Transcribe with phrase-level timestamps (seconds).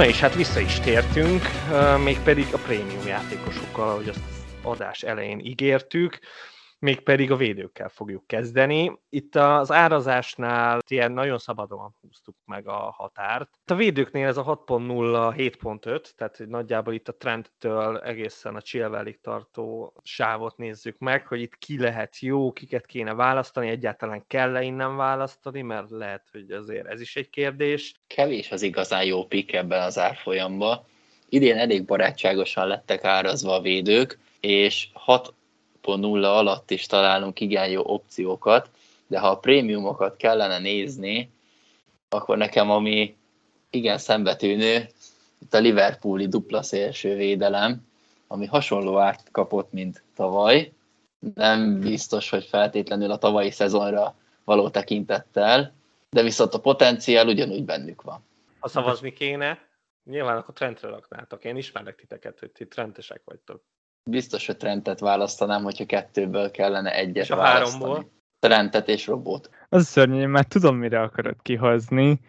[0.00, 1.42] Na és hát vissza is tértünk,
[2.04, 4.20] mégpedig a prémium játékosokkal, ahogy azt
[4.62, 6.18] az adás elején ígértük
[6.80, 8.98] mégpedig a védőkkel fogjuk kezdeni.
[9.08, 13.48] Itt az árazásnál ilyen nagyon szabadon húztuk meg a határt.
[13.64, 19.94] A védőknél ez a 6.0, 7.5, tehát nagyjából itt a trendtől egészen a chilwell tartó
[20.02, 25.62] sávot nézzük meg, hogy itt ki lehet jó, kiket kéne választani, egyáltalán kell-e innen választani,
[25.62, 27.94] mert lehet, hogy azért ez is egy kérdés.
[28.06, 30.84] Kevés az igazán jó pick ebben az árfolyamban.
[31.28, 35.34] Idén elég barátságosan lettek árazva a védők, és 6
[35.82, 38.70] 6.0 alatt is találunk igen jó opciókat,
[39.06, 41.30] de ha a prémiumokat kellene nézni,
[42.08, 43.16] akkor nekem ami
[43.70, 44.88] igen szembetűnő,
[45.40, 47.86] itt a Liverpooli dupla szélső védelem,
[48.26, 50.72] ami hasonló árt kapott, mint tavaly.
[51.34, 55.72] Nem biztos, hogy feltétlenül a tavalyi szezonra való tekintettel,
[56.10, 58.24] de viszont a potenciál ugyanúgy bennük van.
[58.58, 59.58] Ha szavazni kéne,
[60.04, 61.44] nyilván akkor Trentre raknátok.
[61.44, 63.62] Én ismerek titeket, hogy ti trendesek vagytok
[64.04, 67.82] biztos, hogy Trentet választanám, hogyha kettőből kellene egyet és a választani.
[67.84, 68.10] háromból?
[68.38, 69.50] Trentet és Robot.
[69.68, 72.20] Az szörnyű, mert tudom, mire akarod kihozni.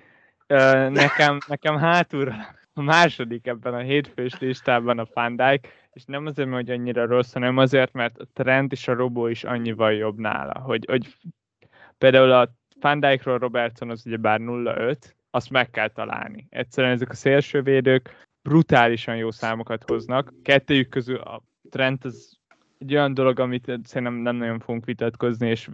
[0.90, 2.36] Nekem, nekem hátulra
[2.74, 7.34] a második ebben a hétfős listában a Fandijk, és nem azért, mert hogy annyira rossz,
[7.34, 10.60] hanem azért, mert a Trent és a Robó is annyival jobb nála.
[10.60, 11.18] Hogy, hogy
[11.98, 12.50] például a
[12.80, 14.98] Fandijkról Robertson az ugye bár 0-5,
[15.30, 16.48] azt meg kell találni.
[16.50, 20.34] Egyszerűen ezek a szélsővédők brutálisan jó számokat hoznak.
[20.44, 22.40] Kettőjük közül a Trent az
[22.82, 25.70] egy olyan dolog, amit szerintem nem nagyon fogunk vitatkozni, és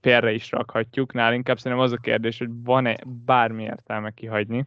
[0.00, 1.12] félre is rakhatjuk.
[1.12, 4.66] Nál inkább szerintem az a kérdés, hogy van-e bármi értelme kihagyni.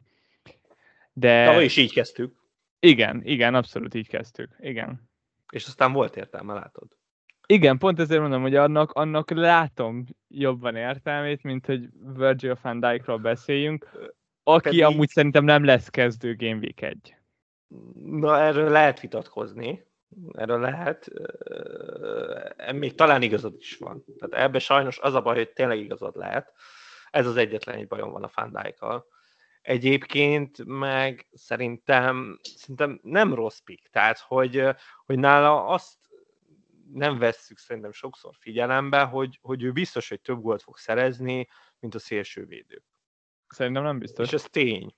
[1.13, 1.45] De...
[1.45, 2.35] De is így kezdtük.
[2.79, 4.55] Igen, igen, abszolút így kezdtük.
[4.59, 5.09] Igen.
[5.51, 6.87] És aztán volt értelme, látod?
[7.45, 13.17] Igen, pont ezért mondom, hogy annak, annak látom jobban értelmét, mint hogy Virgil van Dijkról
[13.17, 13.89] beszéljünk,
[14.43, 14.83] aki Pedig...
[14.83, 17.15] amúgy szerintem nem lesz kezdő Game Week 1.
[17.95, 19.85] Na, erről lehet vitatkozni,
[20.31, 21.07] erről lehet.
[22.73, 24.03] Még talán igazad is van.
[24.19, 26.53] Tehát ebben sajnos az a baj, hogy tényleg igazad lehet.
[27.11, 29.07] Ez az egyetlen egy bajom van a fandáikkal.
[29.61, 33.89] Egyébként meg szerintem, szerintem nem rossz pick.
[33.89, 34.63] Tehát, hogy,
[35.05, 35.97] hogy nála azt
[36.93, 41.47] nem vesszük szerintem sokszor figyelembe, hogy, hogy ő biztos, hogy több gólt fog szerezni,
[41.79, 42.83] mint a szélsővédő.
[43.47, 44.27] Szerintem nem biztos.
[44.27, 44.95] És ez tény.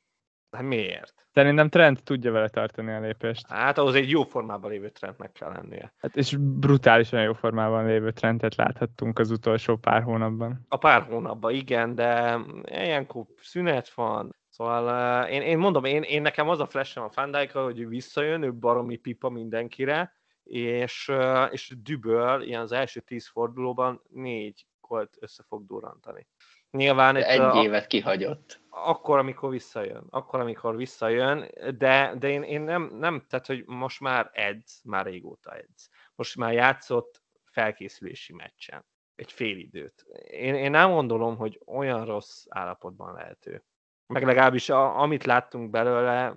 [0.52, 1.14] Hát miért?
[1.34, 3.48] Szerintem Trent tudja vele tartani a lépést.
[3.48, 5.94] Hát ahhoz egy jó formában lévő Trentnek kell lennie.
[5.98, 10.66] Hát és brutálisan jó formában lévő Trentet láthattunk az utolsó pár hónapban.
[10.68, 16.22] A pár hónapban, igen, de ilyenkor szünet van, Szóval uh, én, én mondom, én, én
[16.22, 21.48] nekem az a flash a Fandijka, hogy ő visszajön, ő baromi pipa mindenkire, és, uh,
[21.52, 26.28] és düböl, ilyen az első tíz fordulóban négy kolt össze fog durantani.
[26.72, 28.62] Nyilván de egy a, évet kihagyott.
[28.70, 30.08] Akkor, amikor visszajön.
[30.10, 35.06] Akkor, amikor visszajön, de, de én, én nem, nem, tehát, hogy most már edz, már
[35.06, 35.90] régóta edz.
[36.16, 38.86] Most már játszott felkészülési meccsen.
[39.16, 40.06] Egy fél időt.
[40.30, 43.64] Én, én nem gondolom, hogy olyan rossz állapotban lehető.
[44.08, 46.36] Meg legalábbis a, amit láttunk belőle,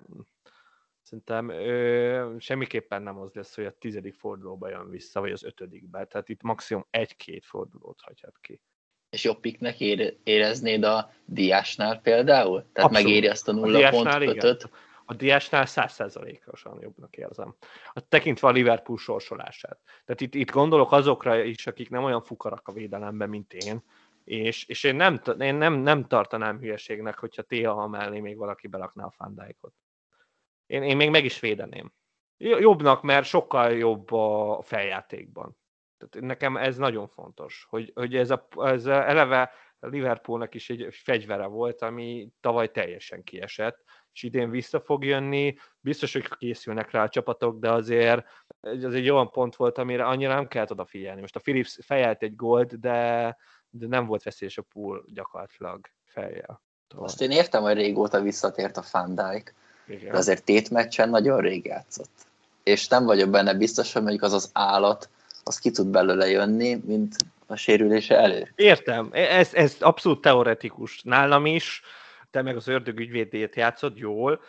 [1.02, 6.04] szerintem ő semmiképpen nem az lesz, hogy a tizedik fordulóba jön vissza, vagy az ötödikbe.
[6.04, 8.60] Tehát itt maximum egy-két fordulót hagyhat ki
[9.10, 9.80] és jobb piknek
[10.24, 12.64] éreznéd a diásnál például?
[12.72, 13.06] Tehát Abszolút.
[13.06, 14.70] megéri azt a 0.5-öt?
[15.04, 17.54] A diásnál százszerzalékosan jobbnak érzem.
[17.92, 19.78] A tekintve a Liverpool sorsolását.
[20.04, 23.82] Tehát itt, itt gondolok azokra is, akik nem olyan fukarak a védelemben, mint én,
[24.24, 29.04] és, és én, nem, én nem, nem tartanám hülyeségnek, hogyha TH mellé még valaki belakná
[29.04, 29.72] a fandáikot.
[30.66, 31.92] Én, én még meg is védeném.
[32.36, 35.56] Jobbnak, mert sokkal jobb a feljátékban.
[36.08, 39.50] Tehát nekem ez nagyon fontos, hogy, hogy ez, a, ez a eleve
[39.80, 46.12] Liverpoolnak is egy fegyvere volt, ami tavaly teljesen kiesett, és idén vissza fog jönni, biztos,
[46.12, 48.26] hogy készülnek rá a csapatok, de azért
[48.60, 51.20] ez egy olyan pont volt, amire annyira nem kellett odafigyelni.
[51.20, 53.36] Most a Philips fejelt egy gold, de,
[53.70, 56.62] de nem volt veszélyes a pool gyakorlatilag fejjel.
[56.96, 59.54] Azt én értem, hogy régóta visszatért a Van Dijk,
[59.86, 62.28] de azért tétmeccsen nagyon rég játszott.
[62.62, 65.10] És nem vagyok benne biztos, hogy mondjuk az az állat,
[65.42, 67.16] az ki tud belőle jönni, mint
[67.46, 68.52] a sérülése elő.
[68.54, 71.82] Értem, ez, ez abszolút teoretikus nálam is,
[72.30, 74.40] te meg az ördög ügyvédét játszod jól,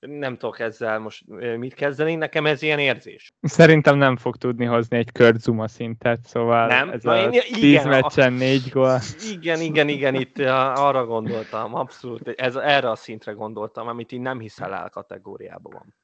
[0.00, 1.24] nem tudok ezzel most
[1.56, 3.32] mit kezdeni, nekem ez ilyen érzés.
[3.42, 6.88] Szerintem nem fog tudni hozni egy Kurt Zuma szintet, szóval nem?
[6.88, 9.00] ez Na, a én, tíz meccsen négy gól.
[9.30, 10.38] Igen, igen, igen, itt
[10.74, 15.94] arra gondoltam, abszolút, ez, erre a szintre gondoltam, amit én nem hiszel el kategóriában van.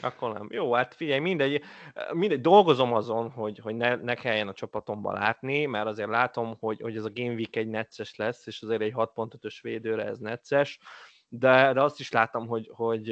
[0.00, 0.46] Akkor nem.
[0.50, 1.62] Jó, hát figyelj, mindegy,
[2.12, 6.80] mindegy dolgozom azon, hogy, hogy ne, ne kelljen a csapatomba látni, mert azért látom, hogy,
[6.80, 10.78] hogy ez a Game Week egy necces lesz, és azért egy 6.5-ös védőre ez necces.
[11.28, 13.06] de, de azt is látom, hogy, hogy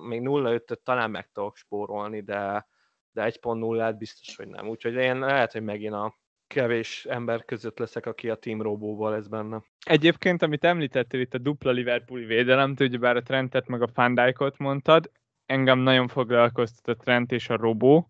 [0.00, 2.66] még 0-5-öt talán meg tudok spórolni, de,
[3.12, 4.68] de 1.0-át biztos, hogy nem.
[4.68, 9.26] Úgyhogy én lehet, hogy megint a kevés ember között leszek, aki a Team Robóval lesz
[9.26, 9.62] benne.
[9.86, 15.10] Egyébként, amit említettél itt a dupla Liverpooli védelem, bár a Trentet meg a Fandijkot mondtad,
[15.52, 18.08] engem nagyon foglalkoztat a Trent és a Robó.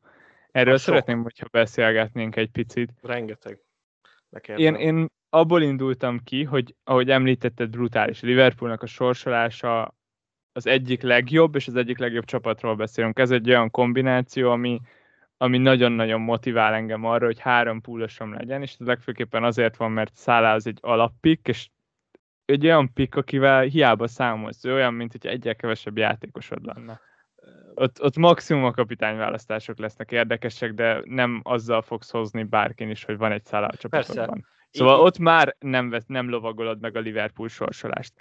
[0.51, 1.25] Erről a szeretném, sok.
[1.25, 2.93] hogyha beszélgetnénk egy picit.
[3.03, 3.59] Rengeteg.
[4.57, 8.21] Én, én abból indultam ki, hogy ahogy említetted, brutális.
[8.21, 9.95] Liverpoolnak a sorsolása
[10.53, 13.19] az egyik legjobb, és az egyik legjobb csapatról beszélünk.
[13.19, 14.81] Ez egy olyan kombináció, ami,
[15.37, 20.15] ami nagyon-nagyon motivál engem arra, hogy három púlosom legyen, és ez legfőképpen azért van, mert
[20.15, 21.69] Szállá az egy alappik, és
[22.45, 27.01] egy olyan pick, akivel hiába számolsz, ő olyan, mint hogy egyel kevesebb játékosod lenne.
[27.75, 33.17] Ott, ott maximum a kapitányválasztások lesznek érdekesek, de nem azzal fogsz hozni bárkin is, hogy
[33.17, 34.27] van egy Szállá a csapatodban.
[34.27, 34.47] Persze.
[34.71, 38.13] Szóval I- ott már nem, vesz, nem lovagolod meg a Liverpool sorsolást.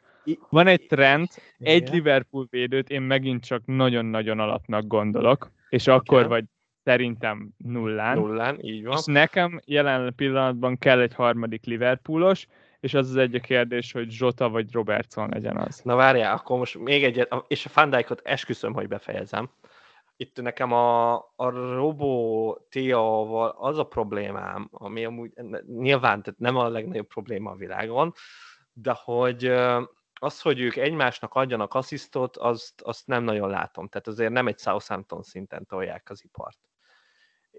[0.49, 1.27] Van egy trend,
[1.57, 6.29] egy Liverpool védőt én megint csak nagyon-nagyon alapnak gondolok, és akkor okay.
[6.29, 6.43] vagy
[6.83, 8.17] szerintem nullán.
[8.17, 8.97] Nullán, így van.
[8.97, 12.47] És nekem jelen pillanatban kell egy harmadik Liverpoolos,
[12.81, 15.81] és az az egy kérdés, hogy Zsota vagy Robertson legyen az.
[15.83, 19.49] Na várjál, akkor most még egyet, és a Fandijkot esküszöm, hogy befejezem.
[20.15, 22.55] Itt nekem a, a Robo
[23.25, 25.31] val az a problémám, ami amúgy
[25.67, 28.13] nyilván tehát nem a legnagyobb probléma a világon,
[28.73, 29.45] de hogy
[30.19, 33.87] az, hogy ők egymásnak adjanak asszisztot, azt, azt nem nagyon látom.
[33.87, 36.70] Tehát azért nem egy Southampton szinten tolják az ipart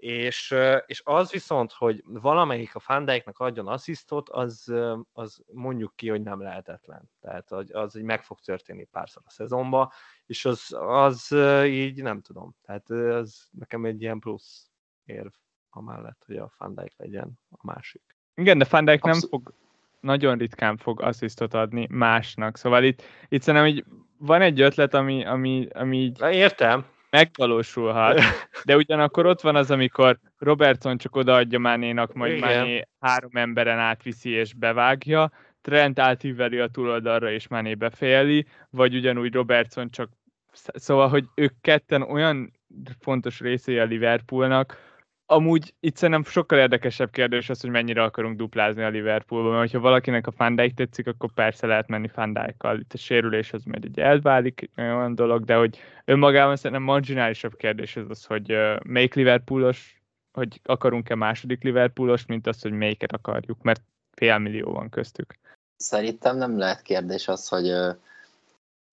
[0.03, 0.55] és,
[0.85, 4.73] és az viszont, hogy valamelyik a Fandijknak adjon asszisztot, az,
[5.13, 7.09] az mondjuk ki, hogy nem lehetetlen.
[7.21, 9.89] Tehát az így meg fog történni párszor a szezonban,
[10.25, 11.35] és az, az
[11.65, 12.55] így nem tudom.
[12.61, 14.69] Tehát az nekem egy ilyen plusz
[15.05, 15.31] érv
[15.69, 18.17] amellett, hogy a Fandijk legyen a másik.
[18.35, 19.53] Igen, de Fandijk nem fog,
[19.99, 22.57] nagyon ritkán fog asszisztot adni másnak.
[22.57, 23.85] Szóval itt, itt szerintem így
[24.17, 26.21] van egy ötlet, ami, ami, ami így...
[26.21, 28.19] Értem, megvalósulhat,
[28.65, 32.49] de ugyanakkor ott van az, amikor Robertson csak odaadja Mánénak, majd Igen.
[32.49, 35.31] Máné három emberen átviszi és bevágja,
[35.61, 40.09] Trent átíveli a túloldalra és Máné befejeli, vagy ugyanúgy Robertson csak
[40.55, 42.53] Szóval, hogy ők ketten olyan
[42.99, 44.92] fontos részei a Liverpoolnak,
[45.25, 49.79] amúgy itt szerintem sokkal érdekesebb kérdés az, hogy mennyire akarunk duplázni a Liverpoolban, mert ha
[49.79, 52.79] valakinek a Fandijk tetszik, akkor persze lehet menni Fandijkkal.
[52.79, 57.95] Itt a sérülés az majd egy elválik, olyan dolog, de hogy önmagában szerintem marginálisabb kérdés
[57.95, 63.61] az az, hogy uh, melyik Liverpoolos, hogy akarunk-e második Liverpoolos, mint az, hogy melyiket akarjuk,
[63.61, 63.81] mert
[64.11, 65.35] fél millió van köztük.
[65.75, 67.95] Szerintem nem lehet kérdés az, hogy uh,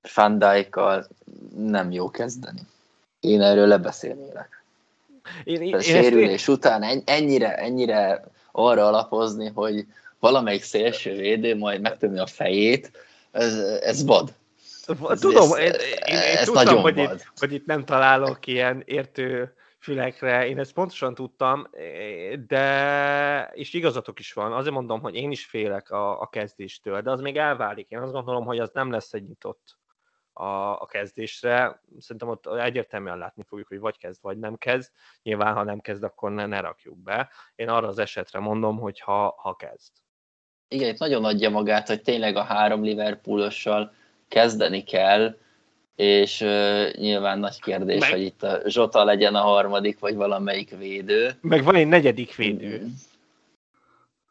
[0.03, 1.07] Fandijkkal
[1.57, 2.61] nem jó kezdeni.
[3.21, 4.60] Én erről lebeszélnélek.
[5.45, 6.55] Én, én, sérülés én...
[6.55, 9.85] után ennyire, ennyire arra alapozni, hogy
[10.19, 12.91] valamelyik szélső védő majd megtömni a fejét,
[13.31, 14.35] ez, ez vad.
[15.21, 15.73] Tudom, ez, én,
[16.07, 20.73] én, én ez tudtam, hogy itt, hogy itt nem találok ilyen értő fülekre, én ezt
[20.73, 21.71] pontosan tudtam,
[22.47, 27.11] de, és igazatok is van, azért mondom, hogy én is félek a, a kezdéstől, de
[27.11, 27.91] az még elválik.
[27.91, 29.79] Én azt gondolom, hogy az nem lesz egy nyitott
[30.41, 31.81] a, a kezdésre.
[31.99, 34.91] Szerintem ott egyértelműen látni fogjuk, hogy vagy kezd, vagy nem kezd.
[35.23, 37.29] Nyilván, ha nem kezd, akkor ne, ne rakjuk be.
[37.55, 39.93] Én arra az esetre mondom, hogy ha, ha kezd.
[40.69, 43.93] Igen, itt nagyon adja magát, hogy tényleg a három Liverpoolossal
[44.29, 45.37] kezdeni kell,
[45.95, 48.11] és uh, nyilván nagy kérdés, Meg...
[48.11, 51.31] hogy itt a Zsota legyen a harmadik, vagy valamelyik védő.
[51.41, 52.83] Meg van egy negyedik védő.
[52.85, 52.89] Mm.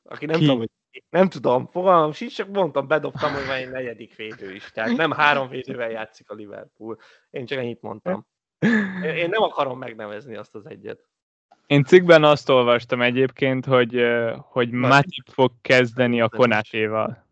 [0.04, 0.42] Aki nem Ki?
[0.42, 0.70] tudom, hogy
[1.10, 4.72] nem tudom, fogalmam sincs, csak mondtam, bedobtam, hogy van egy negyedik védő is.
[4.72, 6.98] Tehát nem három védővel játszik a Liverpool.
[7.30, 8.26] Én csak ennyit mondtam.
[9.16, 11.08] Én nem akarom megnevezni azt az egyet.
[11.68, 14.06] Én cikkben azt olvastam egyébként, hogy,
[14.38, 17.28] hogy Matip fog kezdeni a Konátéval.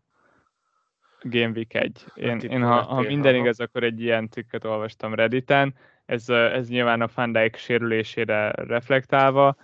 [1.20, 2.04] Game Week 1.
[2.14, 5.74] Én, én ha, ha minden igaz, akkor egy ilyen cikket olvastam Redditen.
[6.06, 9.56] Ez, ez nyilván a Fandaik sérülésére reflektálva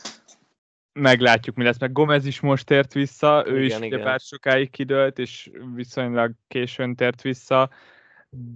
[0.94, 1.78] meglátjuk, mi lesz.
[1.78, 4.02] Meg Gomez is most tért vissza, igen, ő is igen.
[4.02, 7.70] pár sokáig kidőlt, és viszonylag későn tért vissza,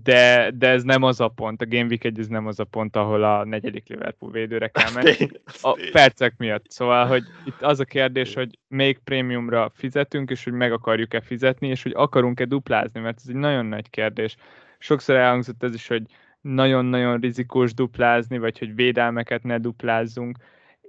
[0.02, 2.64] de, de ez nem az a pont, a Game Week 1 ez nem az a
[2.64, 5.28] pont, ahol a negyedik Liverpool védőre kell menni.
[5.62, 6.71] A percek miatt.
[6.71, 11.68] Szóval, hogy itt az a kérdés, hogy még prémiumra fizetünk, és hogy meg akarjuk-e fizetni,
[11.68, 14.37] és hogy akarunk-e duplázni, mert ez egy nagyon nagy kérdés.
[14.78, 16.02] Sokszor elhangzott ez is, hogy
[16.40, 20.38] nagyon-nagyon rizikós duplázni, vagy hogy védelmeket ne duplázzunk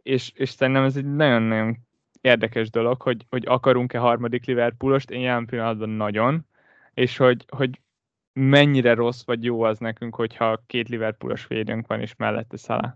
[0.04, 1.78] és, és szerintem ez egy nagyon-nagyon
[2.22, 6.46] érdekes dolog, hogy, hogy akarunk-e harmadik Liverpoolost, én jelen pillanatban nagyon,
[6.94, 7.80] és hogy, hogy
[8.34, 12.92] mennyire rossz vagy jó az nekünk, hogyha két Liverpoolos védőnk van, és mellette Salah.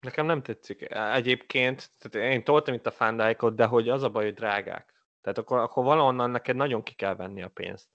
[0.00, 0.94] Nekem nem tetszik.
[1.14, 4.94] Egyébként, tehát én toltam itt a fándáikot, de hogy az a baj, hogy drágák.
[5.20, 7.88] Tehát akkor, akkor valahonnan neked nagyon ki kell venni a pénzt.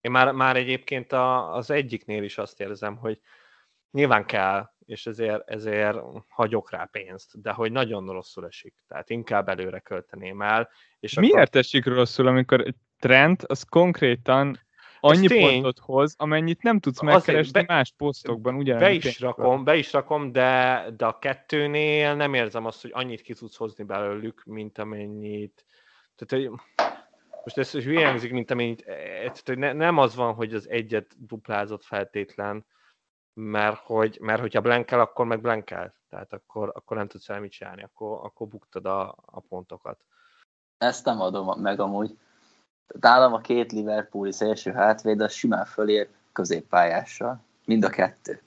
[0.00, 3.20] Én már, már egyébként a, az egyiknél is azt érzem, hogy
[3.90, 5.98] nyilván kell, és ezért, ezért
[6.28, 8.74] hagyok rá pénzt, de hogy nagyon rosszul esik.
[8.88, 10.68] Tehát inkább előre költeném el.
[11.00, 11.60] És Miért akkor...
[11.60, 14.58] esik rosszul, amikor egy trend az konkrétan
[15.00, 18.54] annyi pontot hoz, amennyit nem tudsz megkeresni be, más posztokban.
[18.54, 22.90] Ugyan, be is rakom, be is rakom, de, de a kettőnél nem érzem azt, hogy
[22.94, 25.64] annyit ki tudsz hozni belőlük, mint amennyit.
[26.16, 26.60] Tehát, hogy
[27.44, 30.68] most ez hülye hangzik, mint amennyit, e, tehát, hogy ne, nem az van, hogy az
[30.68, 32.66] egyet duplázott feltétlen,
[33.34, 35.94] mert hogy, mert hogyha blankel, akkor meg blankel.
[36.10, 40.04] Tehát akkor, akkor nem tudsz mit csinálni, akkor, akkor buktad a, a pontokat.
[40.78, 42.18] Ezt nem adom meg amúgy.
[43.00, 47.44] Nálam a két Liverpooli szélső hátvéd az simán fölér középpályással.
[47.64, 48.42] Mind a kettő.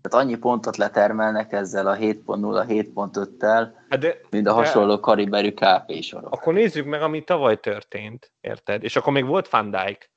[0.00, 5.52] Tehát annyi pontot letermelnek ezzel a 7.0, 7.5-tel, hát de, mint a hasonló de, kariberű
[5.52, 6.32] KP sorok.
[6.32, 8.82] Akkor nézzük meg, ami tavaly történt, érted?
[8.82, 10.10] És akkor még volt Van Dijk,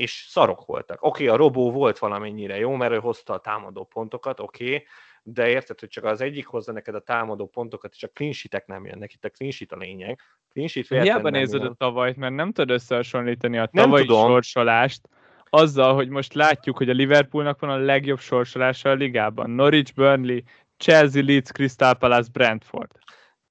[0.00, 1.02] és szarok voltak.
[1.02, 4.86] Oké, okay, a Robó volt valamennyire jó, mert ő hozta a támadó pontokat, oké, okay,
[5.22, 8.34] de érted, hogy csak az egyik hozza neked a támadó pontokat, és a clean
[8.66, 10.20] nem jönnek, itt a clean a lényeg.
[10.52, 11.70] Clean sheet Hiába nézed jön.
[11.70, 15.08] a tavalyt, mert nem tudod összehasonlítani a tavalyi sorsolást
[15.50, 19.50] azzal, hogy most látjuk, hogy a Liverpoolnak van a legjobb sorsolása a ligában.
[19.50, 20.38] Norwich, Burnley,
[20.76, 22.90] Chelsea, Leeds, Crystal Palace, Brentford.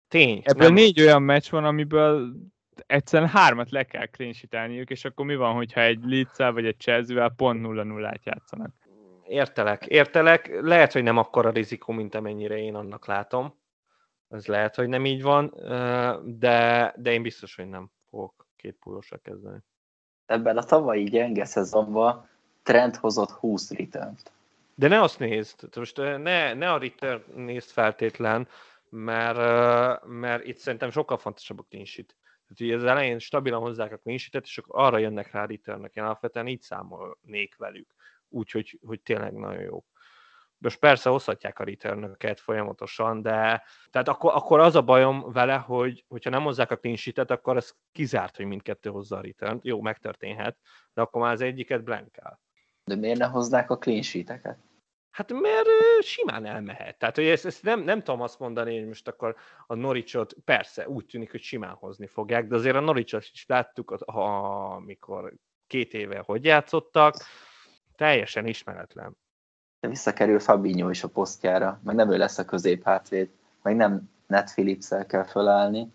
[0.08, 0.42] Tény.
[0.44, 0.74] Ebből nem...
[0.74, 2.32] négy olyan meccs van, amiből
[2.88, 7.30] egyszerűen hármat le kell clean és akkor mi van, hogyha egy leeds vagy egy Chelsea-vel
[7.30, 8.72] pont 0-0-át játszanak?
[9.28, 10.62] Értelek, értelek.
[10.62, 13.58] Lehet, hogy nem akkora rizikó, mint amennyire én annak látom.
[14.30, 15.54] Ez lehet, hogy nem így van,
[16.26, 19.60] de, de én biztos, hogy nem fogok két púlosra kezdeni.
[20.26, 22.28] Ebben a tavalyi gyenge szezonban
[22.64, 24.16] Trent hozott 20 return
[24.76, 28.48] De ne azt nézd, most ne, ne a return nézd feltétlen,
[28.90, 32.16] mert, mert itt szerintem sokkal fontosabb a clean sheet.
[32.56, 35.96] Tehát az elején stabilan hozzák a clean és akkor arra jönnek rá returnnek.
[35.96, 37.96] Én alapvetően így számolnék velük
[38.30, 39.84] úgyhogy hogy tényleg nagyon jó.
[40.58, 46.06] Most persze hozhatják a return folyamatosan, de tehát akkor, akkor, az a bajom vele, hogy
[46.08, 50.58] hogyha nem hozzák a clean akkor ez kizárt, hogy mindkettő hozza a return Jó, megtörténhet,
[50.94, 52.40] de akkor már az egyiket blankál.
[52.84, 54.69] De miért ne hoznák a clean?
[55.12, 55.68] Hát mert
[56.02, 56.98] simán elmehet.
[56.98, 59.36] Tehát, hogy ezt, ezt nem, nem tudom azt mondani, hogy most akkor
[59.68, 63.92] a Norwichot, persze, úgy tűnik, hogy simán hozni fogják, de azért a Norwichot is láttuk,
[63.92, 65.34] amikor
[65.68, 67.16] két éve hogy játszottak,
[68.00, 69.18] Teljesen ismeretlen.
[69.80, 73.30] De visszakerül Fabinho is a posztjára, meg nem ő lesz a középhátvéd,
[73.62, 75.94] meg nem Net phillips kell fölállni.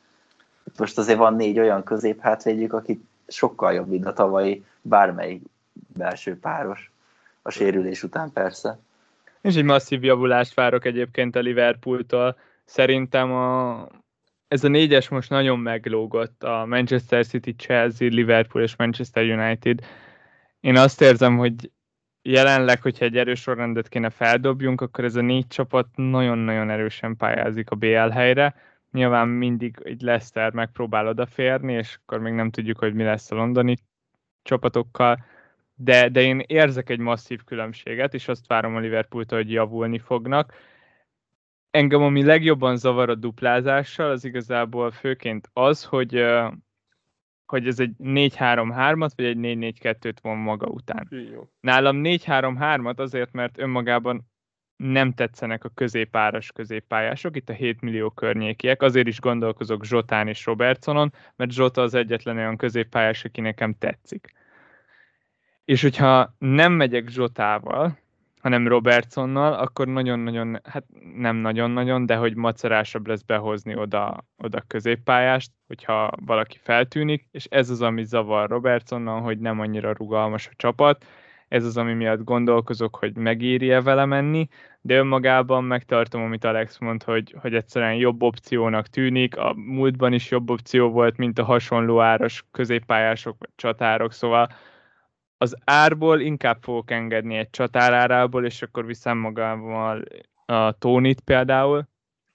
[0.78, 5.42] Most azért van négy olyan középhátvédjük, akik sokkal jobb, mint a tavalyi bármelyik
[5.72, 6.90] belső páros.
[7.42, 8.78] A sérülés után persze.
[9.44, 12.38] És egy masszív javulást várok egyébként a Liverpooltól.
[12.64, 13.88] Szerintem a,
[14.48, 19.80] ez a négyes most nagyon meglógott a Manchester City, Chelsea, Liverpool és Manchester United.
[20.60, 21.70] Én azt érzem, hogy
[22.22, 27.70] jelenleg, hogyha egy erős sorrendet kéne feldobjunk, akkor ez a négy csapat nagyon-nagyon erősen pályázik
[27.70, 28.54] a BL helyre.
[28.90, 33.34] Nyilván mindig egy Leicester megpróbál odaférni, és akkor még nem tudjuk, hogy mi lesz a
[33.34, 33.76] londoni
[34.42, 35.24] csapatokkal,
[35.74, 40.54] de, de én érzek egy masszív különbséget, és azt várom a Liverpooltól, hogy javulni fognak.
[41.70, 46.24] Engem ami legjobban zavar a duplázással, az igazából főként az, hogy
[47.46, 51.08] hogy ez egy 4-3-3-at, vagy egy 4-4-2-t von maga után.
[51.32, 51.48] Jó.
[51.60, 54.32] Nálam 4-3-3-at azért, mert önmagában
[54.76, 60.44] nem tetszenek a középáras középpályások, itt a 7 millió környékiek, azért is gondolkozok Zsotán és
[60.44, 64.32] Robertsonon, mert Zsota az egyetlen olyan középpályás, aki nekem tetszik.
[65.64, 67.98] És hogyha nem megyek Zsotával,
[68.40, 70.84] hanem Robertsonnal, akkor nagyon-nagyon, hát
[71.16, 77.70] nem nagyon-nagyon, de hogy macerásabb lesz behozni oda, oda középpályást, hogyha valaki feltűnik, és ez
[77.70, 81.04] az, ami zavar Robertsonnal, hogy nem annyira rugalmas a csapat,
[81.48, 84.48] ez az, ami miatt gondolkozok, hogy megéri-e vele menni,
[84.80, 90.30] de önmagában megtartom, amit Alex mond, hogy, hogy egyszerűen jobb opciónak tűnik, a múltban is
[90.30, 94.48] jobb opció volt, mint a hasonló áras középpályások vagy csatárok, szóval
[95.38, 100.04] az árból inkább fogok engedni egy csatárárából, és akkor viszem magával
[100.46, 101.88] a tónit például.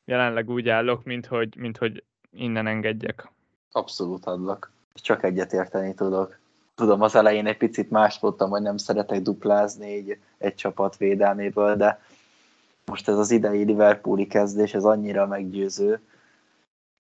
[0.05, 3.31] Jelenleg úgy állok, mint hogy, mint hogy innen engedjek.
[3.71, 4.71] Abszolút adlak.
[4.93, 6.37] Csak egyet érteni tudok.
[6.75, 11.75] Tudom, az elején egy picit más voltam, hogy nem szeretek duplázni egy, egy csapat védelméből,
[11.75, 12.01] de
[12.85, 16.01] most ez az idei Liverpooli kezdés, ez annyira meggyőző,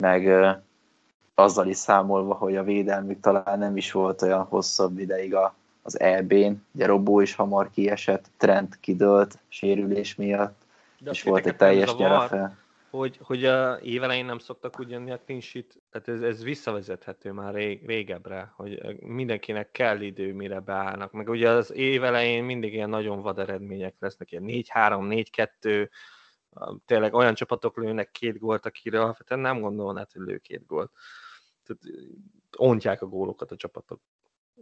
[0.03, 0.29] meg
[1.35, 5.55] azzal is számolva, hogy a védelmük talán nem is volt olyan hosszabb ideig a
[5.89, 10.61] az EB-n, ugye Robó is hamar kiesett, Trent kidőlt sérülés miatt,
[10.99, 12.57] De és volt egy teljes gyereke.
[12.89, 17.31] hogy, hogy a évelején nem szoktak úgy jönni a clean sheet, tehát ez, ez visszavezethető
[17.31, 21.11] már rég, régebbre, hogy mindenkinek kell idő, mire beállnak.
[21.11, 25.25] Meg ugye az évelején mindig ilyen nagyon vad eredmények lesznek, ilyen 4-3,
[25.57, 25.89] 4-2,
[26.85, 30.91] tényleg olyan csapatok lőnek két gólt, akire alapvetően nem gondolnád, hogy lő két gólt.
[31.63, 31.81] Tehát
[32.57, 34.01] ontják a gólokat a csapatok.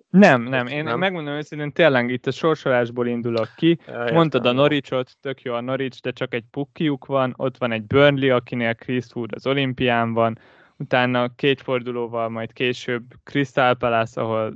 [0.10, 0.68] Nem, nem.
[0.68, 1.00] Én nem?
[1.00, 3.80] megmondom őszintén, tényleg itt a sorsolásból indulok ki.
[3.88, 7.34] Ja, Mondtad a Norwichot, tök jó a Norwich, de csak egy pukkiuk van.
[7.38, 10.40] Ott van egy Burnley, akinél Chris Wood az olimpián van.
[10.78, 14.56] Utána két fordulóval majd később Crystal Palace, ahol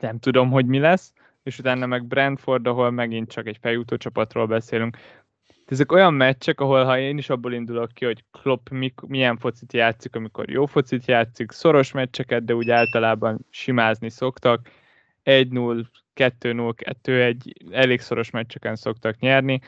[0.00, 1.12] nem tudom, hogy mi lesz.
[1.42, 4.96] És utána meg Brentford, ahol megint csak egy feljutó csapatról beszélünk
[5.70, 9.72] ezek olyan meccsek, ahol ha én is abból indulok ki, hogy Klopp mik, milyen focit
[9.72, 14.68] játszik, amikor jó focit játszik, szoros meccseket, de úgy általában simázni szoktak.
[15.24, 15.84] 1-0,
[16.14, 16.72] 2-0,
[17.04, 17.34] 2-1,
[17.70, 19.60] elég szoros meccseken szoktak nyerni.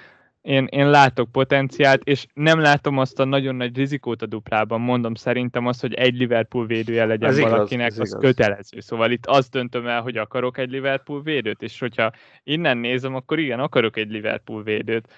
[0.43, 4.81] Én, én látok potenciált, és nem látom azt a nagyon nagy rizikót a duplában.
[4.81, 8.23] Mondom szerintem azt, hogy egy Liverpool védője legyen ez valakinek, igaz, az igaz.
[8.23, 8.81] kötelező.
[8.81, 13.39] Szóval itt azt döntöm el, hogy akarok egy Liverpool védőt, és hogyha innen nézem, akkor
[13.39, 15.09] igen, akarok egy Liverpool védőt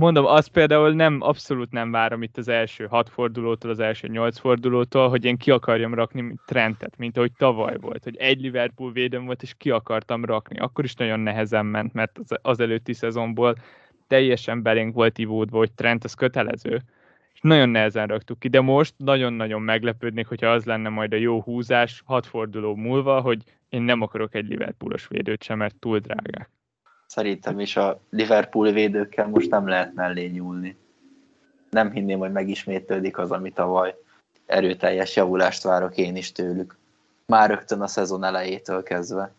[0.00, 4.38] Mondom, azt például nem, abszolút nem várom itt az első hat fordulótól, az első nyolc
[4.38, 9.24] fordulótól, hogy én ki akarjam rakni trendet, mint ahogy tavaly volt, hogy egy Liverpool védőm
[9.24, 10.58] volt, és ki akartam rakni.
[10.58, 13.54] Akkor is nagyon nehezen ment, mert az, az előtti szezonból
[14.06, 16.82] teljesen belénk volt ivódva, hogy Trent az kötelező.
[17.32, 21.42] És nagyon nehezen raktuk ki, de most nagyon-nagyon meglepődnék, hogyha az lenne majd a jó
[21.42, 26.50] húzás hat forduló múlva, hogy én nem akarok egy Liverpoolos védőt sem, mert túl drágák
[27.10, 30.76] szerintem is a Liverpool védőkkel most nem lehet mellé nyúlni.
[31.70, 33.94] Nem hinném, hogy megismétlődik az, amit tavaly.
[34.46, 36.76] Erőteljes javulást várok én is tőlük.
[37.26, 39.32] Már rögtön a szezon elejétől kezdve.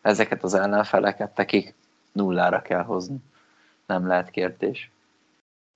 [0.00, 1.74] Ezeket az ellenfeleket nekik
[2.12, 3.16] nullára kell hozni.
[3.86, 4.90] Nem lehet kérdés.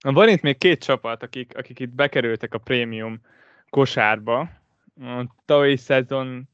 [0.00, 3.20] Van itt még két csapat, akik, akik itt bekerültek a prémium
[3.70, 4.40] kosárba.
[5.00, 6.48] A tavalyi szezon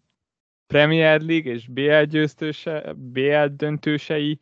[0.66, 4.38] Premier League és BL győztőse, BL döntősei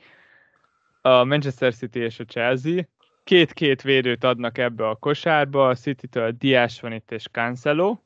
[1.06, 2.82] a Manchester City és a Chelsea.
[3.24, 7.98] Két-két védőt adnak ebbe a kosárba, a City-től Diás van itt és Cancelo,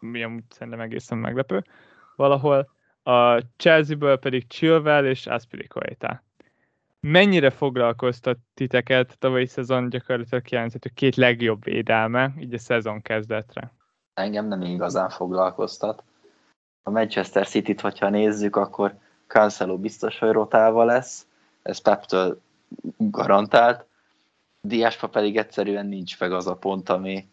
[0.00, 1.64] mi amúgy szerintem egészen meglepő
[2.16, 2.70] valahol,
[3.02, 6.22] a Chelsea-ből pedig Chilwell és Aspilicueta.
[7.00, 13.72] Mennyire foglalkoztat titeket tavalyi szezon gyakorlatilag kijelenthető két legjobb védelme, így a szezon kezdetre?
[14.14, 16.02] Engem nem igazán foglalkoztat.
[16.82, 18.94] A Manchester City-t, hogyha nézzük, akkor
[19.26, 21.28] Cancelo biztos, hogy rotálva lesz,
[21.62, 22.40] ez Peptől
[22.96, 23.84] garantált,
[24.62, 27.28] Diáspa pedig egyszerűen nincs meg az a pont, ami,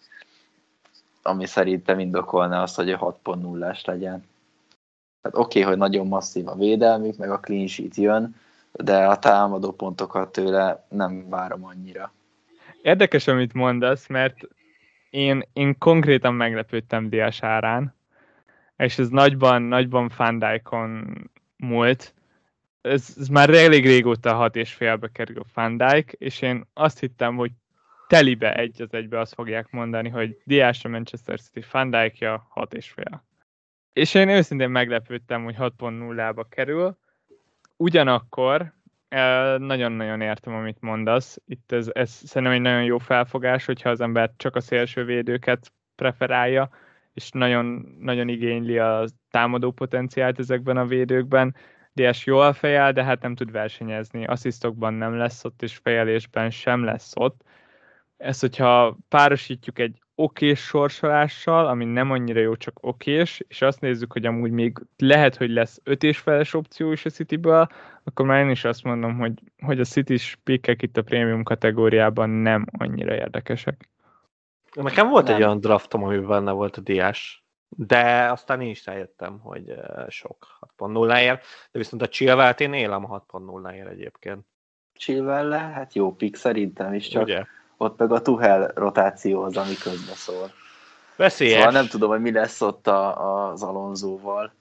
[1.22, 4.26] ami szerintem indokolna azt, hogy a 6.0-ás legyen.
[5.22, 8.36] Tehát oké, okay, hogy nagyon masszív a védelmük, meg a clean sheet jön,
[8.72, 12.12] de a támadó pontokat tőle nem várom annyira.
[12.82, 14.38] Érdekes, amit mondasz, mert
[15.10, 17.96] én, én konkrétan meglepődtem Diás árán,
[18.78, 21.18] és ez nagyban, nagyban Fandijkon
[21.58, 22.13] múlt,
[22.88, 27.36] ez, ez már elég régóta hat és félbe kerül Van Dijk, és én azt hittem,
[27.36, 27.52] hogy
[28.08, 32.12] telibe egy az egybe azt fogják mondani, hogy Diás a Manchester City Van
[32.50, 33.26] hat és fél.
[33.93, 36.97] És én őszintén meglepődtem, hogy 6.0-ba kerül.
[37.76, 38.73] Ugyanakkor
[39.58, 41.38] nagyon-nagyon értem, amit mondasz.
[41.45, 45.71] Itt ez, ez szerintem egy nagyon jó felfogás, hogyha az ember csak a szélső védőket
[45.95, 46.69] preferálja,
[47.13, 51.56] és nagyon, nagyon igényli a támadó potenciált ezekben a védőkben,
[52.02, 54.26] DS jól fejel, de hát nem tud versenyezni.
[54.26, 57.42] Asszisztokban nem lesz ott, és fejelésben sem lesz ott.
[58.18, 64.12] Ezt, hogyha párosítjuk egy okés sorsolással, ami nem annyira jó, csak okés, és azt nézzük,
[64.12, 67.68] hogy amúgy még lehet, hogy lesz öt és feles opció is a Cityből,
[68.04, 72.30] akkor már én is azt mondom, hogy, hogy a City-s pikkek itt a prémium kategóriában
[72.30, 73.90] nem annyira érdekesek.
[74.74, 75.36] Nekem volt nem.
[75.36, 77.44] egy olyan draftom, amiben benne volt a diás
[77.80, 79.74] de aztán én is rájöttem, hogy
[80.08, 84.46] sok 6.0-ért, de viszont a chilwell én élem a 6.0-ért egyébként.
[84.94, 87.44] chilwell hát jó pick szerintem is, csak Ugye?
[87.78, 90.52] ott meg a Tuhel rotáció az, ami közbe szól.
[91.16, 91.58] Veszélyes.
[91.58, 94.54] Szóval nem tudom, hogy mi lesz ott a, az Alonzóval,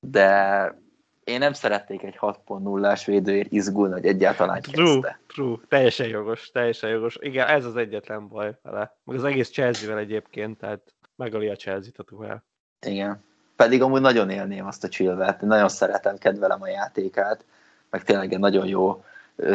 [0.00, 0.78] de
[1.24, 5.20] én nem szeretnék egy 6.0-ás védőért izgulni, hogy egyáltalán true, kezdte.
[5.26, 7.16] True, teljesen jogos, teljesen jogos.
[7.20, 8.96] Igen, ez az egyetlen baj vele.
[9.04, 12.44] Meg az egész Chelsea-vel egyébként, tehát megöli a Chelsea-t a Tuchel.
[12.86, 13.22] Igen.
[13.56, 17.44] Pedig amúgy nagyon élném azt a chilvet, nagyon szeretem, kedvelem a játékát,
[17.90, 19.04] meg tényleg egy nagyon jó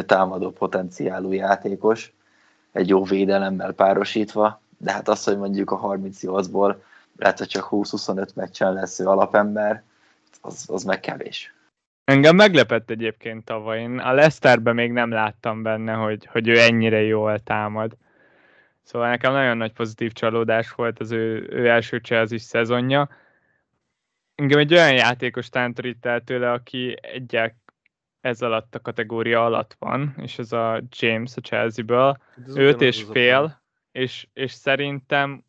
[0.05, 2.13] támadó potenciálú játékos,
[2.71, 6.75] egy jó védelemmel párosítva, de hát az, hogy mondjuk a 38-ból
[7.17, 9.83] lehet, hogy csak 20-25 meccsen lesz ő alapember,
[10.41, 11.53] az, az meg kevés.
[12.03, 13.79] Engem meglepett egyébként tavaly.
[13.79, 17.97] Én a Leicesterben még nem láttam benne, hogy, hogy ő ennyire jól támad.
[18.89, 23.09] Szóval nekem nagyon nagy pozitív csalódás volt az ő, ő első Chelsea szezonja.
[24.35, 27.55] Engem egy olyan játékos tántorít el tőle, aki egyek
[28.21, 32.17] ez alatt a kategória alatt van, és ez a James a Chelsea-ből.
[32.55, 35.43] Öt és fél, és, és szerintem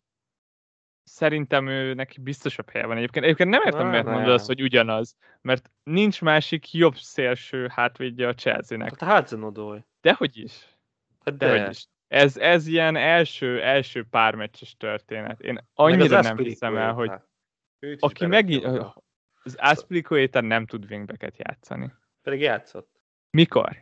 [1.03, 3.24] szerintem ő neki biztosabb helye van egyébként.
[3.24, 8.35] Egyébként nem értem, miért mondod azt, hogy ugyanaz, mert nincs másik jobb szélső hátvédje a
[8.35, 9.00] Chelsea-nek.
[9.00, 10.79] Hát Hudson Dehogy is.
[11.24, 11.46] Hát de.
[11.46, 11.88] Dehogy is.
[12.11, 15.40] Ez, ez ilyen első, első pár meccses történet.
[15.40, 17.11] Én annyira nem hiszem el, hogy
[17.99, 18.64] aki megint,
[19.42, 21.92] az Aspilicueta nem tud wingbeket játszani.
[22.23, 23.01] Pedig játszott.
[23.31, 23.77] Mikor?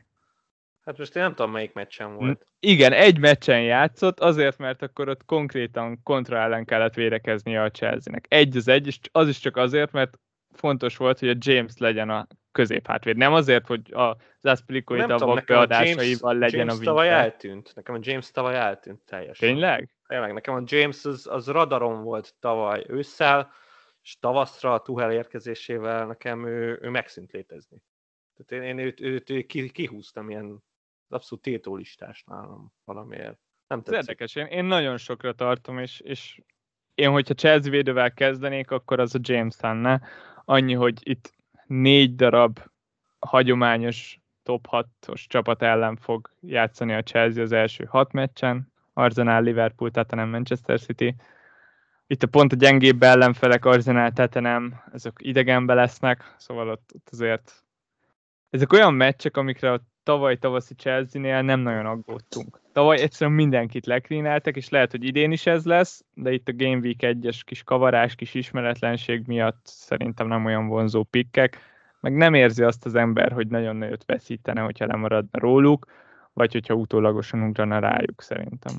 [0.80, 2.46] Hát most én nem tudom, melyik meccsen volt.
[2.60, 8.26] Igen, egy meccsen játszott, azért, mert akkor ott konkrétan kontra ellen kellett védekeznie a Chelsea-nek.
[8.28, 10.18] Egy az egy, és az is csak azért, mert
[10.52, 12.26] fontos volt, hogy a James legyen a
[12.58, 13.16] középhátvéd.
[13.16, 17.72] Nem azért, hogy az Aspilicueta a vak beadásaival legyen James a tavaly eltűnt.
[17.74, 19.48] Nekem a James tavaly eltűnt teljesen.
[19.48, 19.90] Tényleg?
[20.06, 23.52] Tényleg, nekem a James az, az radaron volt tavaly ősszel,
[24.02, 27.82] és tavaszra a Tuhel érkezésével nekem ő, ő megszűnt létezni.
[28.36, 30.64] Tehát én, én őt, őt, őt kihúztam ilyen
[31.08, 33.38] abszolút tétólistás nálam valamiért.
[33.66, 33.98] Nem tetszik.
[33.98, 36.40] Ez érdekes, én, én nagyon sokra tartom, és, és
[36.94, 40.00] én, hogyha Chelsea védővel kezdenék, akkor az a James lenne.
[40.44, 41.36] Annyi, hogy itt
[41.68, 42.60] négy darab
[43.18, 49.90] hagyományos top 6-os csapat ellen fog játszani a Chelsea az első hat meccsen, Arsenal, Liverpool,
[50.10, 51.14] nem Manchester City.
[52.06, 57.64] Itt a pont a gyengébb ellenfelek, Arsenal, nem, ezek idegenbe lesznek, szóval ott, ott azért
[58.50, 62.60] ezek olyan meccsek, amikre a tavaly tavaszi Chelsea-nél nem nagyon aggódtunk.
[62.72, 66.76] Tavaly egyszerűen mindenkit lekrínáltak, és lehet, hogy idén is ez lesz, de itt a Game
[66.76, 71.58] Week 1-es kis kavarás, kis ismeretlenség miatt szerintem nem olyan vonzó pikkek,
[72.00, 75.86] meg nem érzi azt az ember, hogy nagyon nagyot veszítene, hogyha lemaradna róluk,
[76.32, 78.72] vagy hogyha utólagosan ugrana rájuk szerintem.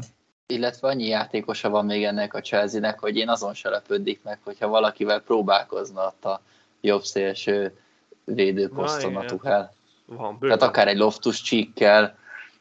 [0.47, 4.67] Illetve annyi játékosa van még ennek a Chelsea-nek, hogy én azon se lepődik meg, hogyha
[4.67, 6.41] valakivel próbálkozna a
[6.81, 7.77] jobb szélső
[8.25, 9.77] védőposzton a Tuchel.
[10.09, 12.17] Van, Tehát akár egy Loftus csíkkel,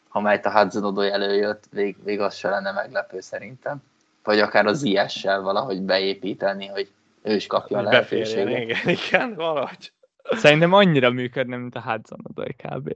[0.08, 3.82] amelyet a Hudson Odoi előjött, vég, vég az se lenne meglepő szerintem.
[4.24, 6.90] Vagy akár az IS-sel valahogy beépíteni, hogy
[7.22, 8.60] ő is kapja a lehetőséget.
[8.60, 9.92] Igen, igen, valahogy.
[10.30, 12.92] Szerintem annyira működne, mint a Hudson Odoi kb.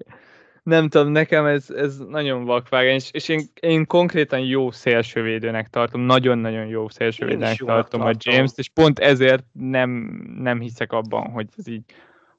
[0.62, 6.00] Nem tudom, nekem ez, ez nagyon vakvágány, és, és én, én konkrétan jó szélsővédőnek tartom,
[6.00, 9.90] nagyon-nagyon jó szélsővédőnek tartom, tartom a James-t, és pont ezért nem,
[10.38, 11.82] nem hiszek abban, hogy ez így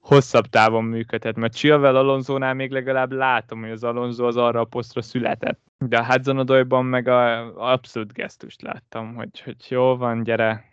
[0.04, 4.66] hosszabb távon működhet, mert Chilwell Alonzónál még legalább látom, hogy az Alonso az arra a
[4.66, 5.60] posztra született.
[5.78, 10.66] De a Hudson meg a, abszolút gesztust láttam, hogy, hogy jó van, gyere,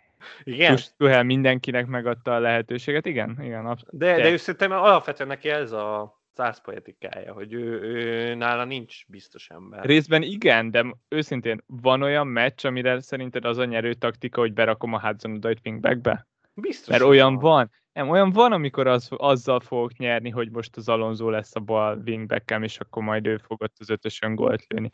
[0.43, 0.77] igen.
[0.97, 3.65] Tuhel mindenkinek megadta a lehetőséget, igen, igen.
[3.65, 3.97] Abszolút.
[3.97, 9.49] De, de ő szerintem alapvetően neki ez a százpoetikája, hogy ő, ő, nála nincs biztos
[9.49, 9.85] ember.
[9.85, 14.93] Részben igen, de őszintén van olyan meccs, amire szerinted az a nyerő taktika, hogy berakom
[14.93, 16.27] a Hudson Odoit wingbackbe?
[16.53, 16.87] Biztos.
[16.87, 17.41] Mert olyan van.
[17.41, 17.71] van.
[17.93, 22.01] Nem, olyan van, amikor az, azzal fogok nyerni, hogy most az Alonso lesz a bal
[22.05, 24.91] wingbackem, és akkor majd ő fog ott az ötösön gólt lőni.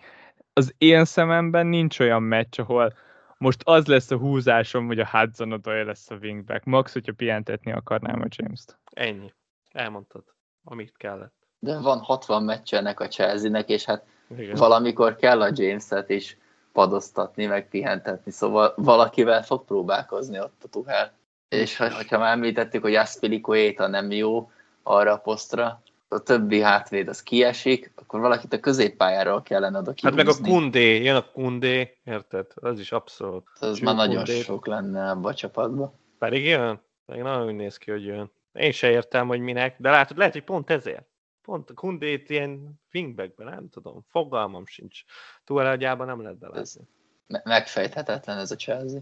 [0.53, 2.93] Az én szememben nincs olyan meccs, ahol
[3.37, 6.63] most az lesz a húzásom, hogy a Hudson Odoi lesz a wingback.
[6.63, 8.79] Max, hogyha pihentetni akarnám a James-t.
[8.91, 9.33] Ennyi.
[9.71, 10.23] Elmondtad,
[10.63, 11.35] amit kellett.
[11.59, 14.05] De van 60 meccs ennek a Chelsea-nek, és hát
[14.37, 14.55] Igen.
[14.55, 16.37] valamikor kell a James-et is
[16.71, 21.16] padoztatni, meg pihentetni, szóval valakivel fog próbálkozni ott a Tuhel.
[21.49, 24.51] És ha már említettük, hogy Aspilicueta nem jó
[24.83, 30.23] arra a posztra, a többi hátvéd az kiesik, akkor valakit a középpályáról kellene oda kihúzni.
[30.23, 32.45] Hát meg a Kundé, jön a Kundé, érted?
[32.55, 33.47] Az is abszolút.
[33.59, 34.41] Az már nagyon Kundé.
[34.41, 35.93] sok lenne abba a csapatba.
[36.19, 36.81] Pedig jön?
[37.05, 38.31] Pedig nagyon úgy néz ki, hogy jön.
[38.53, 41.05] Én se értem, hogy minek, de látod, lehet, hogy pont ezért.
[41.41, 45.03] Pont a Kundét ilyen wingbackben, nem tudom, fogalmam sincs.
[45.43, 46.87] Túl nem lehet belátni.
[47.43, 48.99] megfejthetetlen ez a Chelsea.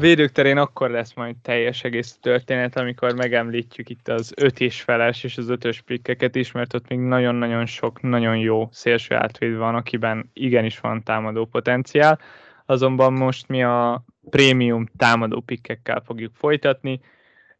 [0.00, 5.24] Védők terén akkor lesz majd teljes egész történet, amikor megemlítjük itt az öt és feles
[5.24, 9.74] és az ötös pikkeket is, mert ott még nagyon-nagyon sok, nagyon jó szélső átvéd van,
[9.74, 12.18] akiben igenis van támadó potenciál.
[12.66, 17.00] Azonban most mi a prémium támadó pikkekkel fogjuk folytatni.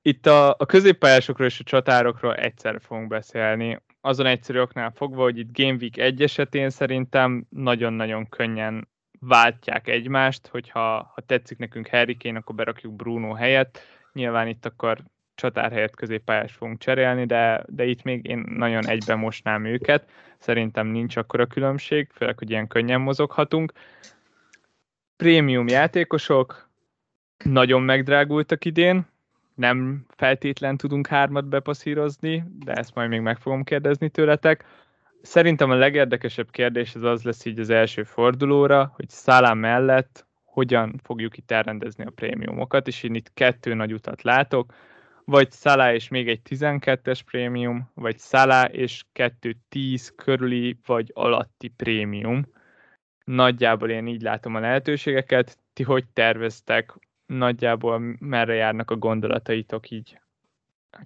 [0.03, 3.81] Itt a, a középpályásokról és a csatárokról egyszer fogunk beszélni.
[4.01, 8.89] Azon egyszerű oknál fogva, hogy itt Game Week 1 esetén szerintem nagyon-nagyon könnyen
[9.21, 13.81] váltják egymást, hogyha ha tetszik nekünk Harry Kane, akkor berakjuk Bruno helyett.
[14.13, 14.99] Nyilván itt akkor
[15.35, 20.11] csatár helyett középpályás fogunk cserélni, de, de itt még én nagyon egyben mosnám őket.
[20.39, 23.73] Szerintem nincs akkora különbség, főleg, hogy ilyen könnyen mozoghatunk.
[25.17, 26.69] prémium játékosok
[27.45, 29.07] nagyon megdrágultak idén,
[29.55, 34.65] nem feltétlen tudunk hármat bepasszírozni, de ezt majd még meg fogom kérdezni tőletek.
[35.23, 41.01] Szerintem a legérdekesebb kérdés az az lesz így az első fordulóra, hogy Szálá mellett hogyan
[41.03, 44.75] fogjuk itt elrendezni a prémiumokat, és én itt kettő nagy utat látok,
[45.25, 52.47] vagy Szalá és még egy 12-es prémium, vagy Szalá és 2-10 körüli vagy alatti prémium.
[53.25, 55.59] Nagyjából én így látom a lehetőségeket.
[55.73, 56.95] Ti hogy terveztek?
[57.27, 60.21] Nagyjából merre járnak a gondolataitok így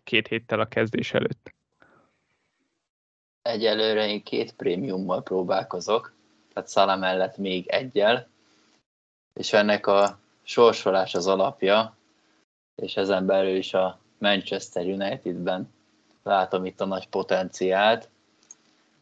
[0.04, 1.54] két héttel a kezdés előtt?
[3.48, 6.12] Egyelőre én két prémiummal próbálkozok,
[6.52, 8.28] tehát Szala mellett még egyel,
[9.32, 11.96] és ennek a sorsolás az alapja,
[12.82, 15.72] és ezen belül is a Manchester Unitedben
[16.22, 18.08] látom itt a nagy potenciált,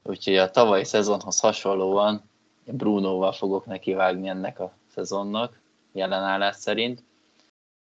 [0.02, 2.31] úgyhogy a tavalyi szezonhoz hasonlóan
[2.64, 5.61] Brunoval fogok nekivágni ennek a szezonnak,
[5.92, 7.02] jelenállás szerint.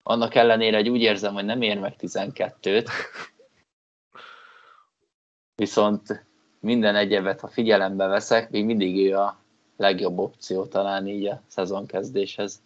[0.03, 2.89] Annak ellenére, hogy úgy érzem, hogy nem ér meg 12-t,
[5.55, 6.26] viszont
[6.67, 9.39] minden egyebet, ha figyelembe veszek, még mindig ő a
[9.77, 12.61] legjobb opció talán így a szezon kezdéshez.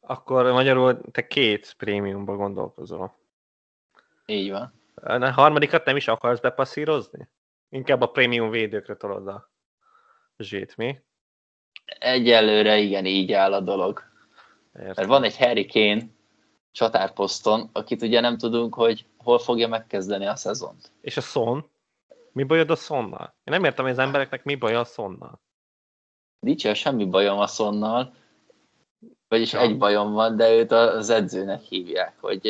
[0.00, 3.14] Akkor magyarul te két prémiumba gondolkozol.
[4.26, 4.72] Így van.
[4.94, 7.28] A harmadikat nem is akarsz bepasszírozni?
[7.68, 9.50] Inkább a prémium védőkre tolod a
[10.38, 11.00] zsét, mi?
[11.98, 14.02] Egyelőre igen, így áll a dolog.
[14.74, 14.92] Értem.
[14.96, 16.02] Mert van egy Harry Kane
[16.72, 20.92] csatárposzton, akit ugye nem tudunk, hogy hol fogja megkezdeni a szezont.
[21.00, 21.74] És a Son?
[22.36, 23.34] Mi bajod a Sonnal?
[23.44, 25.40] Én nem értem, hogy az embereknek mi baj a Sonnal.
[26.38, 28.14] Nincs semmi bajom a Sonnal,
[29.28, 29.60] vagyis ja.
[29.60, 32.46] egy bajom van, de őt az edzőnek hívják, hogy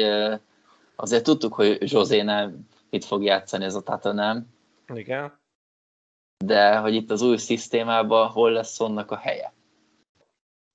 [0.96, 4.46] azért tudtuk, hogy Zsozé nem mit fog játszani ez a Tatanem.
[4.94, 5.38] Igen.
[6.44, 9.52] De hogy itt az új szisztémában hol lesz Sonnak a helye.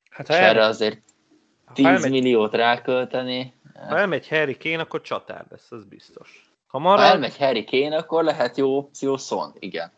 [0.09, 1.01] Hát ha erre azért
[1.73, 3.53] 10 elmegy, milliót rákölteni.
[3.73, 6.50] Ha elmegy Harry Kane, akkor csatár lesz, az biztos.
[6.71, 9.91] Ha, marad, ha elmegy Harry Kane, akkor lehet jó opció Son, igen.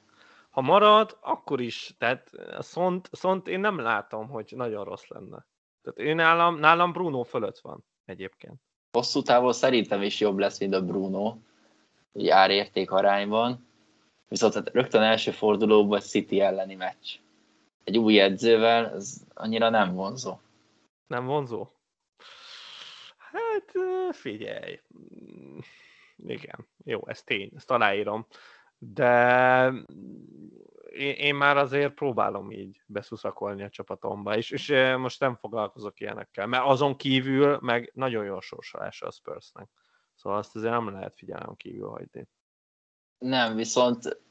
[0.49, 1.95] Ha marad, akkor is.
[1.97, 5.45] Tehát a Szont, Szont én nem látom, hogy nagyon rossz lenne.
[5.81, 8.61] Tehát én nálam, nálam Bruno fölött van egyébként.
[8.91, 11.35] Hosszú távon szerintem is jobb lesz, mint a Bruno,
[12.13, 13.67] így árérték arányban.
[14.27, 17.15] Viszont hát rögtön első fordulóban City elleni meccs.
[17.83, 20.39] Egy új edzővel ez annyira nem vonzó.
[21.07, 21.67] Nem vonzó?
[23.17, 23.71] Hát
[24.11, 24.79] figyelj.
[26.27, 28.27] Igen, jó, ez tény, ezt aláírom.
[28.77, 29.71] De
[30.93, 36.47] én, én már azért próbálom így beszuszakolni a csapatomba, és, és most nem foglalkozok ilyenekkel,
[36.47, 39.69] mert azon kívül meg nagyon jó sorsolása a Spursnek.
[40.15, 42.27] Szóval azt azért nem lehet figyelem kívül hagyni.
[43.17, 44.21] Nem, viszont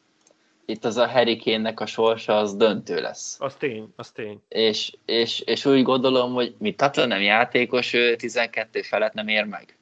[0.65, 3.41] itt az a Harry a sorsa az döntő lesz.
[3.41, 4.43] Az tény, az tény.
[4.49, 9.45] És, és, és úgy gondolom, hogy mi Tata nem játékos, ő 12 felett nem ér
[9.45, 9.77] meg.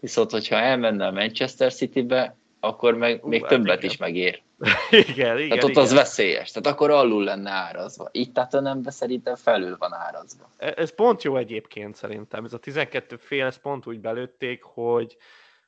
[0.00, 3.90] Viszont, hogyha elmenne a Manchester City-be, akkor meg még hát többet igen.
[3.90, 4.42] is megér.
[4.90, 5.48] igen, igen.
[5.48, 5.82] Tehát ott igen.
[5.82, 6.50] az veszélyes.
[6.50, 8.08] Tehát akkor alul lenne árazva.
[8.12, 10.52] Itt tehát nem, szerintem felül van árazva.
[10.56, 12.44] E, ez pont jó egyébként szerintem.
[12.44, 15.16] Ez a 12 fél, ezt pont úgy belőtték, hogy,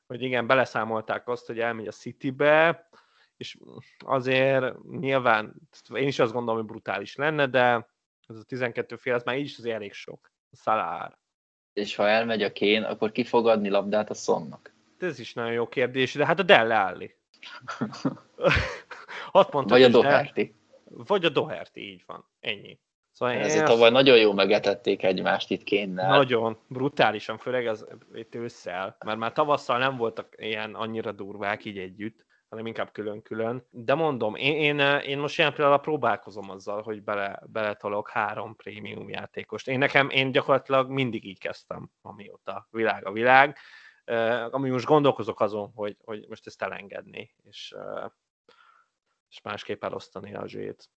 [0.07, 2.89] hogy igen, beleszámolták azt, hogy elmegy a Citybe,
[3.37, 3.59] és
[3.99, 5.55] azért nyilván,
[5.95, 7.87] én is azt gondolom, hogy brutális lenne, de
[8.27, 10.33] ez a 12 fél, ez már így is azért elég sok.
[10.53, 11.19] Szalár.
[11.73, 14.73] És ha elmegy a Kén, akkor ki fog adni labdát a Szonnak?
[14.99, 17.15] Ez is nagyon jó kérdés, de hát a Delle Alli.
[19.53, 20.55] Vagy a Doherty.
[20.85, 22.25] Vagy a Doherty, így van.
[22.41, 22.79] Ennyi.
[23.13, 23.93] Szóval Ezért tavaly azt...
[23.93, 26.09] nagyon jó megetették egymást itt kénnel.
[26.09, 31.79] Nagyon, brutálisan, főleg az itt ősszel, mert már tavasszal nem voltak ilyen annyira durvák így
[31.79, 33.67] együtt, hanem inkább külön-külön.
[33.71, 39.09] De mondom, én, én, én most ilyen például próbálkozom azzal, hogy bele, beletolok három prémium
[39.09, 39.69] játékost.
[39.69, 43.57] Én nekem, én gyakorlatilag mindig így kezdtem, amióta világ a világ
[44.51, 47.75] ami most gondolkozok azon, hogy, hogy most ezt elengedni, és,
[49.29, 50.89] és másképp elosztani a zsét.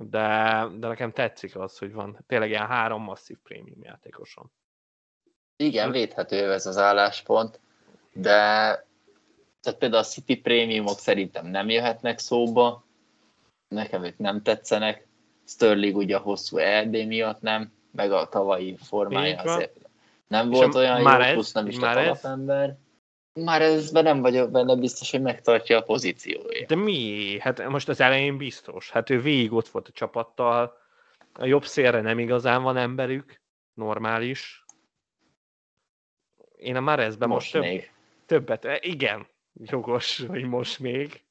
[0.00, 4.52] De, de nekem tetszik az, hogy van tényleg ilyen három masszív prémium játékosom.
[5.56, 7.60] Igen, védhető ez az álláspont,
[8.12, 8.86] de
[9.64, 12.84] tehát például a City prémiumok szerintem nem jöhetnek szóba,
[13.68, 15.06] nekem ők nem tetszenek,
[15.46, 19.84] Sterling ugye a hosszú EB miatt nem, meg a tavalyi formája azért
[20.34, 22.76] nem és volt olyan jó, ez, plusz nem is már alapember.
[23.32, 26.68] Már ezben nem vagyok benne biztos, hogy megtartja a pozícióját.
[26.68, 27.36] De mi?
[27.40, 28.90] Hát most az elején biztos.
[28.90, 30.76] Hát ő végig ott volt a csapattal.
[31.32, 33.40] A jobb szélre nem igazán van emberük.
[33.74, 34.64] Normális.
[36.56, 37.90] Én a Marezben most, most több, még.
[38.26, 38.84] többet.
[38.84, 41.22] Igen, jogos, hogy most még.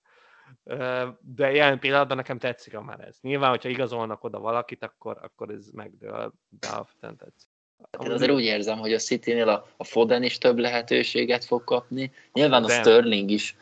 [1.19, 3.17] De jelen pillanatban nekem tetszik a már ez.
[3.21, 7.49] Nyilván, hogyha igazolnak oda valakit, akkor, akkor ez megdől, de alapvetően tetszik.
[7.91, 11.63] Hát én azért úgy érzem, hogy a City-nél a, a Foden is több lehetőséget fog
[11.63, 12.11] kapni.
[12.33, 13.55] Nyilván a Sterling is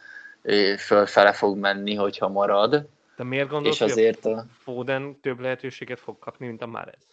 [0.78, 2.90] fölfele fog menni, hogyha marad.
[3.16, 7.08] De miért gondolod, és azért hogy a Foden több lehetőséget fog kapni, mint a Marez?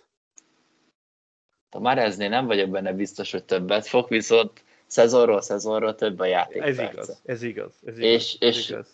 [1.71, 6.63] A Mareznél nem vagyok benne biztos, hogy többet fog, viszont szezonról szezonról több a játék.
[6.63, 7.75] Ez igaz, ez igaz.
[7.85, 8.87] Ez igaz és, ez és, igaz.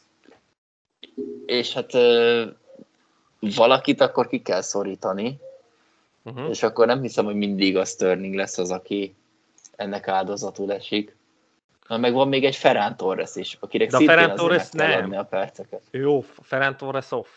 [1.46, 1.92] és hát
[3.40, 5.40] valakit akkor ki kell szorítani,
[6.22, 6.48] uh-huh.
[6.48, 9.16] és akkor nem hiszem, hogy mindig a Sterling lesz az, aki
[9.76, 11.16] ennek áldozatul esik.
[11.88, 15.02] Na, meg van még egy Ferran Torres is, akinek De szintén Ferran Torres nem.
[15.02, 15.82] adni a perceket.
[15.90, 17.28] Jó, Ferran Torres off.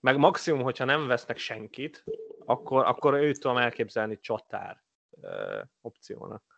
[0.00, 2.04] Meg maximum, hogyha nem vesznek senkit,
[2.44, 5.30] akkor, akkor őt tudom elképzelni csatár uh,
[5.80, 6.55] opciónak.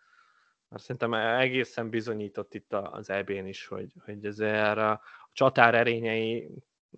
[0.68, 5.00] Mert szerintem egészen bizonyított itt az EB-n is, hogy, hogy ezért a
[5.32, 6.50] csatár erényei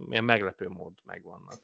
[0.09, 1.54] ilyen meglepő mód megvannak.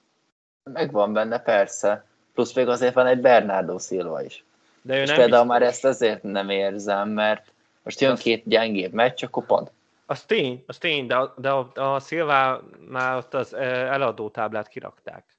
[0.62, 2.07] Megvan benne, persze.
[2.35, 4.45] Plusz még azért van egy Bernardo Silva is.
[4.83, 5.59] De ő És nem például biztos.
[5.61, 9.71] már ezt azért nem érzem, mert most jön két gyengébb meccs, akkor pont.
[10.07, 15.37] Az tény, az tény, de, a, de a, a Szilvánál ott az eladó táblát kirakták.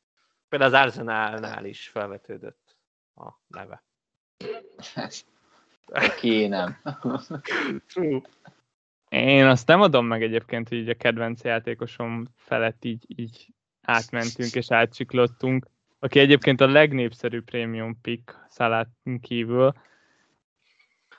[0.50, 2.76] Például az Arsenalnál is felvetődött
[3.16, 3.84] a neve.
[6.20, 6.78] Ki nem.
[9.10, 13.48] Én azt nem adom meg egyébként, hogy így a kedvenc játékosom felett így, így
[13.82, 15.68] átmentünk és átsiklottunk,
[16.00, 18.90] aki egyébként a legnépszerűbb prémium pick szalát
[19.22, 19.74] kívül,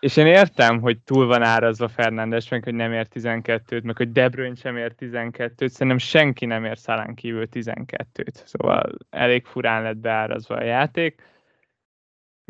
[0.01, 4.13] és én értem, hogy túl van árazva Fernándes, meg hogy nem ér 12-t, meg hogy
[4.13, 9.83] De Bruyne sem ér 12-t, szerintem senki nem ér szalán kívül 12-t, szóval elég furán
[9.83, 11.23] lett beárazva a játék.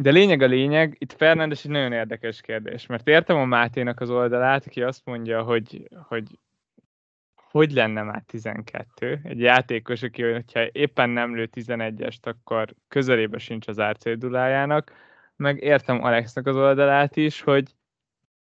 [0.01, 4.11] De lényeg a lényeg, itt Fernándes egy nagyon érdekes kérdés, mert értem a Máténak az
[4.11, 6.39] oldalát, aki azt mondja, hogy, hogy
[7.51, 9.21] hogy lenne már 12?
[9.23, 14.93] Egy játékos, aki, hogyha éppen nem lő 11-est, akkor közelébe sincs az árcédulájának,
[15.37, 17.75] meg értem Alexnak az oldalát is, hogy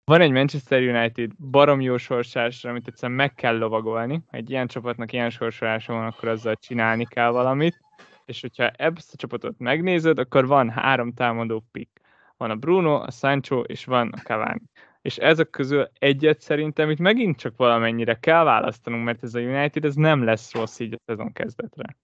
[0.04, 4.22] van egy Manchester United barom jó sorsásra, amit egyszerűen meg kell lovagolni.
[4.30, 7.80] Ha egy ilyen csapatnak ilyen sorsolása van, akkor azzal csinálni kell valamit.
[8.28, 12.00] És hogyha ezt a csapatot megnézed, akkor van három támadó pick.
[12.36, 14.62] Van a Bruno, a Sancho, és van a Cavani.
[15.02, 19.84] És ezek közül egyet szerintem itt megint csak valamennyire kell választanunk, mert ez a United
[19.84, 21.96] ez nem lesz rossz így a szezon kezdetre.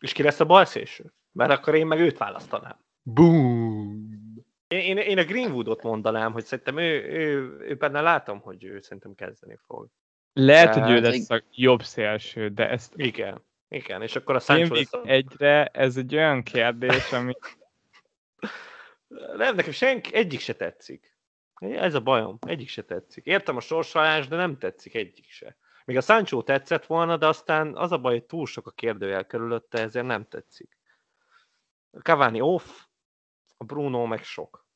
[0.00, 1.12] És ki lesz a balszéső?
[1.32, 2.76] Mert akkor én meg őt választanám.
[3.02, 4.08] Boom!
[4.66, 8.80] Én, én, én a Greenwoodot mondanám, hogy szerintem ő, ő, ő benne látom, hogy ő
[8.80, 9.88] szerintem kezdeni fog.
[10.32, 12.92] Lehet, hogy ő lesz a jobb szélső, de ezt...
[12.96, 15.02] Igen, igen, és akkor a Sancho lesz a...
[15.04, 17.34] egyre, ez egy olyan kérdés, ami...
[19.36, 21.16] Nem, nekem senki, egyik se tetszik.
[21.60, 23.24] Ez a bajom, egyik se tetszik.
[23.24, 25.56] Értem a sorsolás, de nem tetszik egyik se.
[25.84, 29.24] Még a Sancho tetszett volna, de aztán az a baj, hogy túl sok a kérdőjel
[29.26, 30.78] körülötte, ezért nem tetszik.
[32.02, 32.64] Cavani off,
[33.56, 34.66] a Bruno meg sok.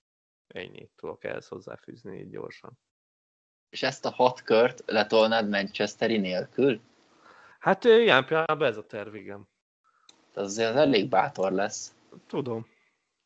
[0.47, 2.79] Ennyi tudok ehhez hozzáfűzni így gyorsan.
[3.71, 6.81] És ezt a hat kört letolnád Manchesteri nélkül?
[7.59, 9.49] Hát ilyen pillanatban ez a terv, igen.
[10.35, 11.95] Ez azért elég bátor lesz.
[12.27, 12.67] Tudom.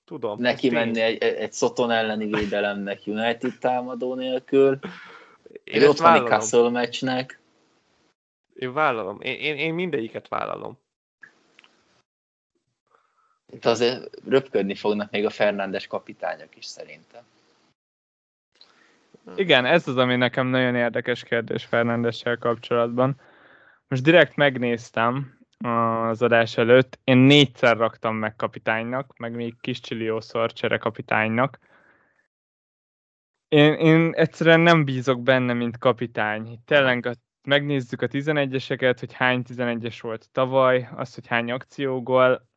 [0.04, 0.40] Tudom.
[0.40, 4.78] Neki menni egy, egy Szoton elleni védelemnek United támadó nélkül.
[5.64, 7.40] Én egy otthoni Castle meccsnek.
[8.54, 9.20] Én vállalom.
[9.20, 10.78] Én, én, én mindegyiket vállalom.
[13.52, 17.22] Itt azért röpködni fognak még a Fernándes kapitányok is szerintem.
[19.36, 23.20] Igen, ez az, ami nekem nagyon érdekes kérdés Fernándessel kapcsolatban.
[23.90, 30.52] Most direkt megnéztem az adás előtt, én négyszer raktam meg kapitánynak, meg még kis csiliószor
[30.78, 31.58] kapitánynak.
[33.48, 36.58] Én, én egyszerűen nem bízok benne, mint kapitány.
[36.64, 42.48] Tényleg megnézzük a 11-eseket, hogy hány 11-es volt tavaly, azt, hogy hány akciógól,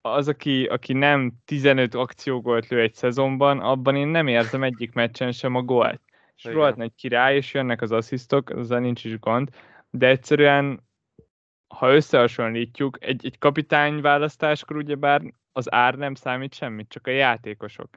[0.00, 5.32] az, aki, aki nem 15 akciógolt lő egy szezonban, abban én nem érzem egyik meccsen
[5.32, 6.00] sem a gólt.
[6.36, 9.48] És rohadt nagy király, és jönnek az asszisztok, azzal nincs is gond,
[9.92, 10.90] de egyszerűen
[11.68, 15.22] ha összehasonlítjuk, egy, egy kapitányválasztáskor ugyebár
[15.52, 17.88] az ár nem számít semmit, csak a játékosok.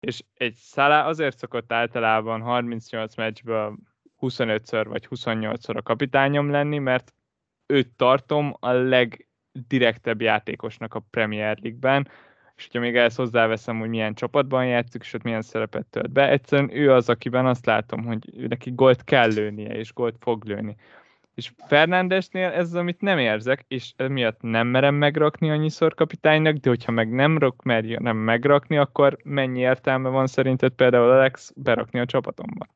[0.00, 3.76] És egy Szalá azért szokott általában 38 meccsből
[4.20, 7.12] 25-ször vagy 28-szor a kapitányom lenni, mert
[7.66, 9.28] őt tartom a leg
[9.68, 12.08] direktebb játékosnak a Premier League-ben,
[12.56, 16.28] és hogyha még ehhez hozzáveszem, hogy milyen csapatban játszik, és ott milyen szerepet tölt be,
[16.28, 20.76] egyszerűen ő az, akiben azt látom, hogy neki gólt kell lőnie, és gólt fog lőni.
[21.38, 26.92] És Fernándesnél ez amit nem érzek, és emiatt nem merem megrakni annyiszor kapitánynak, de hogyha
[26.92, 32.06] meg nem rak, merj nem megrakni, akkor mennyi értelme van szerinted például Alex berakni a
[32.06, 32.66] csapatomba?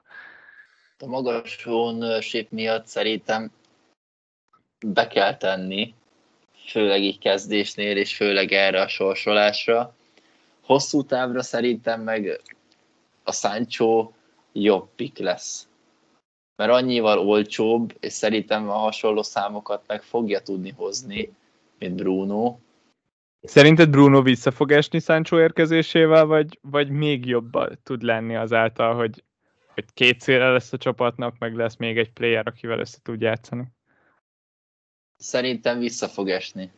[0.98, 3.50] A magas ownership miatt szerintem
[4.86, 5.94] be kell tenni,
[6.66, 9.94] főleg így kezdésnél, és főleg erre a sorsolásra.
[10.60, 12.40] Hosszú távra szerintem meg
[13.22, 14.10] a Sancho
[14.52, 15.66] jobb pick lesz.
[16.62, 21.32] Mert annyival olcsóbb, és szerintem a hasonló számokat meg fogja tudni hozni,
[21.78, 22.56] mint Bruno.
[23.42, 27.52] Szerinted Bruno vissza fog esni Sancho érkezésével, vagy, vagy még jobb
[27.82, 29.24] tud lenni azáltal, hogy,
[29.74, 33.64] hogy két széle lesz a csapatnak, meg lesz még egy player, akivel össze tud játszani?
[35.16, 36.70] Szerintem vissza fog esni.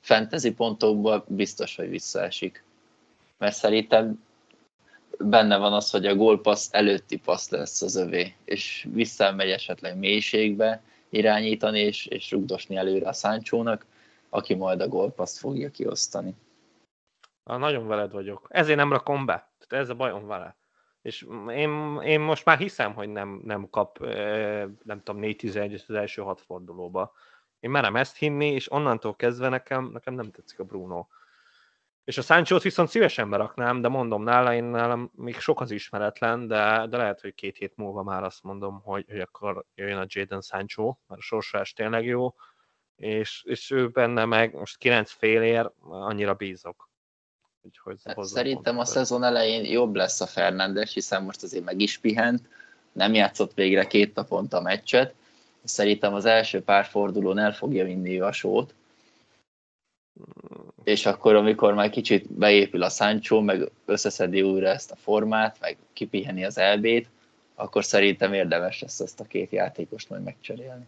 [0.00, 2.64] Fantasy pontokból biztos, hogy visszaesik.
[3.38, 4.24] Mert szerintem
[5.24, 10.82] benne van az, hogy a gólpassz előtti passz lesz az övé, és visszamegy esetleg mélységbe
[11.10, 13.86] irányítani, és, és rugdosni előre a száncsónak,
[14.28, 16.34] aki majd a gólpaszt fogja kiosztani.
[17.44, 18.46] Na, nagyon veled vagyok.
[18.48, 19.50] Ezért nem rakom be.
[19.58, 20.56] Tehát ez a bajom vele.
[21.02, 23.98] És én, én most már hiszem, hogy nem, nem kap,
[24.82, 27.12] nem tudom, 4-11 az első hat fordulóba.
[27.60, 31.06] Én merem ezt hinni, és onnantól kezdve nekem, nekem nem tetszik a Bruno.
[32.04, 36.46] És a sancho viszont szívesen beraknám, de mondom, nála én nálam még sok az ismeretlen,
[36.46, 40.06] de, de lehet, hogy két hét múlva már azt mondom, hogy, hogy akkor jöjjön a
[40.08, 42.34] Jaden Sancho, mert a sorsolás tényleg jó,
[42.96, 46.90] és, és ő benne meg most kilenc félér, annyira bízok.
[47.60, 51.98] Úgyhogy hát Szerintem a szezon elején jobb lesz a Fernandes, hiszen most azért meg is
[51.98, 52.48] pihent,
[52.92, 55.14] nem játszott végre két naponta a meccset,
[55.64, 58.74] szerintem az első pár fordulón el fogja vinni a sót,
[60.84, 65.76] és akkor, amikor már kicsit beépül a Sancho, meg összeszedi újra ezt a formát, meg
[65.92, 67.08] kipiheni az elbét,
[67.54, 70.86] akkor szerintem érdemes lesz ezt a két játékost majd megcserélni.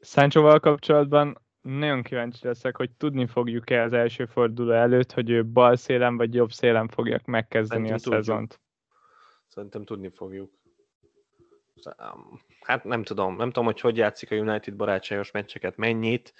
[0.00, 5.76] Sanchoval kapcsolatban nagyon kíváncsi leszek, hogy tudni fogjuk-e az első forduló előtt, hogy ő bal
[5.76, 8.24] szélen vagy jobb szélen fogják megkezdeni Szerintem a tudjuk.
[8.24, 8.60] szezont.
[9.48, 10.52] Szerintem tudni fogjuk.
[12.60, 16.34] Hát nem tudom, nem tudom, hogy hogy játszik a United barátságos meccseket, mennyit,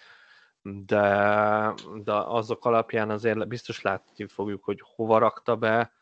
[0.62, 5.92] de, de azok alapján azért biztos látni fogjuk, hogy hova rakta be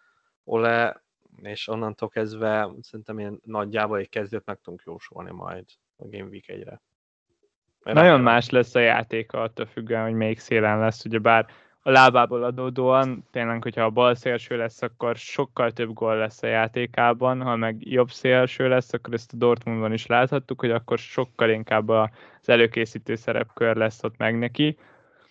[0.45, 1.03] Ole,
[1.43, 5.65] és onnantól kezdve szerintem én nagyjából egy kezdőt meg tudunk jósolni majd
[5.97, 6.81] a Game Week egyre.
[7.83, 11.47] Nagyon más lesz a játéka attól függően, hogy melyik szélen lesz, ugye bár
[11.83, 16.47] a lábából adódóan, tényleg, hogyha a bal szélső lesz, akkor sokkal több gól lesz a
[16.47, 21.51] játékában, ha meg jobb szélső lesz, akkor ezt a Dortmundban is láthattuk, hogy akkor sokkal
[21.51, 22.09] inkább az
[22.45, 24.79] előkészítő szerepkör lesz ott meg neki.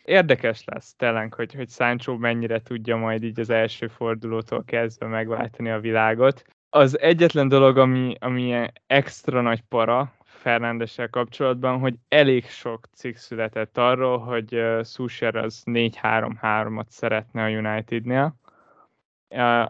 [0.03, 5.69] Érdekes lesz tényleg, hogy, hogy Sancho mennyire tudja majd így az első fordulótól kezdve megváltani
[5.69, 6.43] a világot.
[6.69, 13.77] Az egyetlen dolog, ami, ami extra nagy para, Fernándessel kapcsolatban, hogy elég sok cikk született
[13.77, 18.35] arról, hogy Susher az 4-3-3-at szeretne a Unitednél,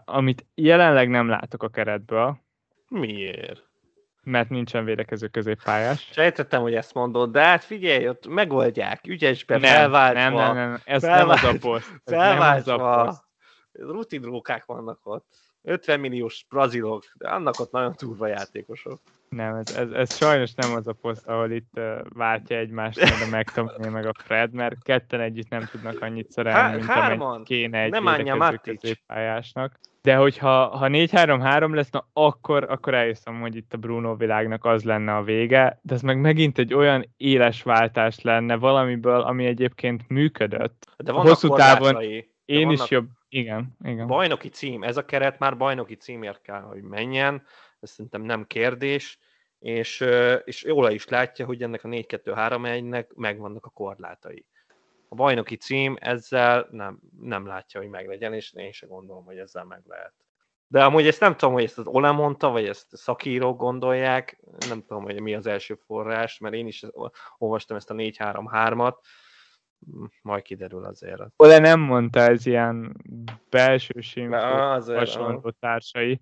[0.04, 2.40] amit jelenleg nem látok a keretből.
[2.88, 3.68] Miért?
[4.22, 6.08] Mert nincsen védekező középpályás.
[6.12, 10.20] Sejtettem, hogy ezt mondod, de hát figyelj, ott megoldják, ügyesbe, nem, felváltva.
[10.20, 12.00] Nem, nem, nem, ez felváltva, nem az a poszt.
[12.04, 12.76] Felváltva.
[12.76, 13.24] Nem az a poszt.
[13.72, 15.26] Rutinrókák vannak ott.
[15.62, 19.00] 50 milliós brazilok, de annak ott nagyon turva játékosok.
[19.28, 23.36] Nem, ez, ez, ez, sajnos nem az a poszt, ahol itt uh, váltja egymást a
[23.36, 27.78] McTominay meg a Fred, mert ketten együtt nem tudnak annyit szerelni, Há, mint amennyi kéne
[27.78, 29.78] egy nem védekező középpályásnak.
[30.02, 34.84] De hogyha ha 4-3-3 lesz, na akkor, akkor elhiszem, hogy itt a Bruno világnak az
[34.84, 40.08] lenne a vége, de ez meg megint egy olyan éles váltás lenne valamiből, ami egyébként
[40.08, 40.88] működött.
[40.96, 42.02] De vannak hosszú távon
[42.44, 44.06] én is jobb, igen, igen.
[44.06, 47.46] Bajnoki cím, ez a keret már bajnoki címért kell, hogy menjen,
[47.80, 49.18] ez szerintem nem kérdés,
[49.58, 50.04] és,
[50.44, 54.46] és jól is látja, hogy ennek a 4-2-3-1-nek megvannak a korlátai.
[55.08, 59.64] A bajnoki cím ezzel nem, nem látja, hogy meglegyen, és én sem gondolom, hogy ezzel
[59.64, 60.12] meg lehet.
[60.66, 64.80] De amúgy ezt nem tudom, hogy ezt az Ole mondta, vagy ezt szakírók gondolják, nem
[64.86, 66.84] tudom, hogy mi az első forrás, mert én is
[67.38, 68.94] olvastam ezt a 4-3-3-at,
[70.22, 71.22] majd kiderül azért.
[71.36, 72.96] Ole nem mondta, ez ilyen
[73.50, 73.94] belső
[74.86, 76.20] hasonló társai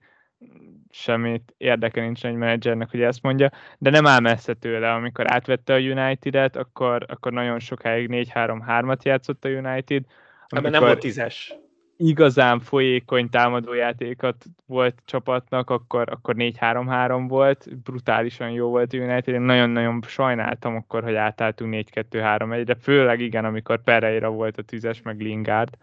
[0.91, 4.93] semmit érdeke nincs egy menedzsernek, hogy ezt mondja, de nem áll messze tőle.
[4.93, 10.05] Amikor átvette a United-et, akkor, akkor nagyon sokáig 4-3-3-at játszott a United.
[10.49, 11.55] Amikor nem volt tízes.
[12.01, 19.35] Igazán folyékony támadójátékat volt csapatnak, akkor, akkor 4-3-3 volt, brutálisan jó volt a United.
[19.35, 25.03] Én nagyon-nagyon sajnáltam akkor, hogy átálltunk 4-2-3-1, de főleg igen, amikor Pereira volt a tízes,
[25.03, 25.77] meg Lingard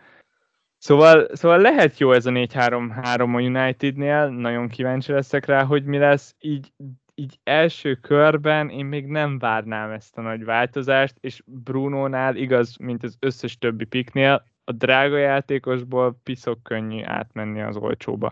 [0.77, 5.97] Szóval, szóval lehet jó ez a 4-3-3 a Unitednél, nagyon kíváncsi leszek rá, hogy mi
[5.97, 6.35] lesz.
[6.39, 6.71] Így,
[7.15, 13.03] így első körben én még nem várnám ezt a nagy változást, és Bruno-nál igaz, mint
[13.03, 18.31] az összes többi piknél, a drága játékosból piszok könnyű átmenni az olcsóba.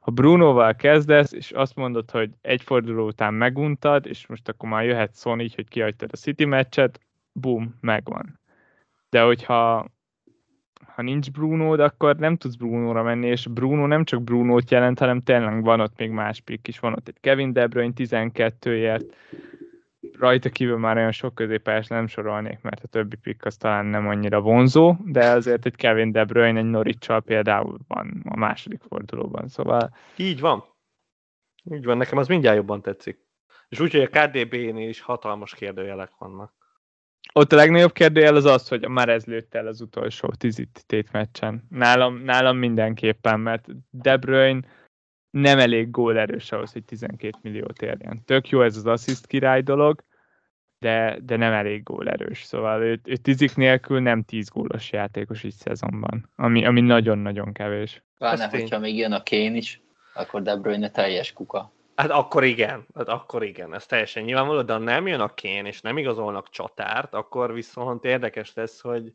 [0.00, 4.84] Ha Brunoval kezdesz, és azt mondod, hogy egy forduló után meguntad, és most akkor már
[4.84, 7.00] jöhet szó így, hogy kihagytad a City meccset,
[7.32, 8.40] boom, megvan.
[9.10, 9.86] De hogyha
[10.94, 15.20] ha nincs bruno akkor nem tudsz Bruno-ra menni, és Bruno nem csak Bruno-t jelent, hanem
[15.20, 19.14] tényleg van ott még más pick is, van ott egy Kevin De Bruyne 12-ért,
[20.18, 24.08] rajta kívül már olyan sok középpályás nem sorolnék, mert a többi pick az talán nem
[24.08, 29.48] annyira vonzó, de azért egy Kevin De Bruyne egy norwich például van a második fordulóban,
[29.48, 29.94] szóval...
[30.16, 30.64] Így van.
[31.72, 33.18] Így van, nekem az mindjárt jobban tetszik.
[33.68, 36.52] És úgy, hogy a KDB-nél is hatalmas kérdőjelek vannak.
[37.32, 41.66] Ott a legnagyobb kérdőjel az az, hogy már ez lőtt el az utolsó tizit meccsen.
[41.68, 44.60] Nálam, nálam mindenképpen, mert De Bruyne
[45.32, 48.24] nem elég gólerős ahhoz, hogy 12 milliót érjen.
[48.24, 50.04] Tök jó ez az assziszt király dolog,
[50.78, 52.42] de, de nem elég gólerős.
[52.42, 58.02] Szóval ő, ő tizik nélkül nem 10 gólos játékos így szezonban, ami, ami nagyon-nagyon kevés.
[58.18, 59.80] Pláne, hogyha még jön a Kén is,
[60.14, 61.72] akkor De Bruyne teljes kuka.
[61.94, 65.66] Hát akkor igen, hát akkor igen, ez teljesen nyilvánvaló, de ha nem jön a kén,
[65.66, 69.12] és nem igazolnak csatárt, akkor viszont érdekes lesz, hogy,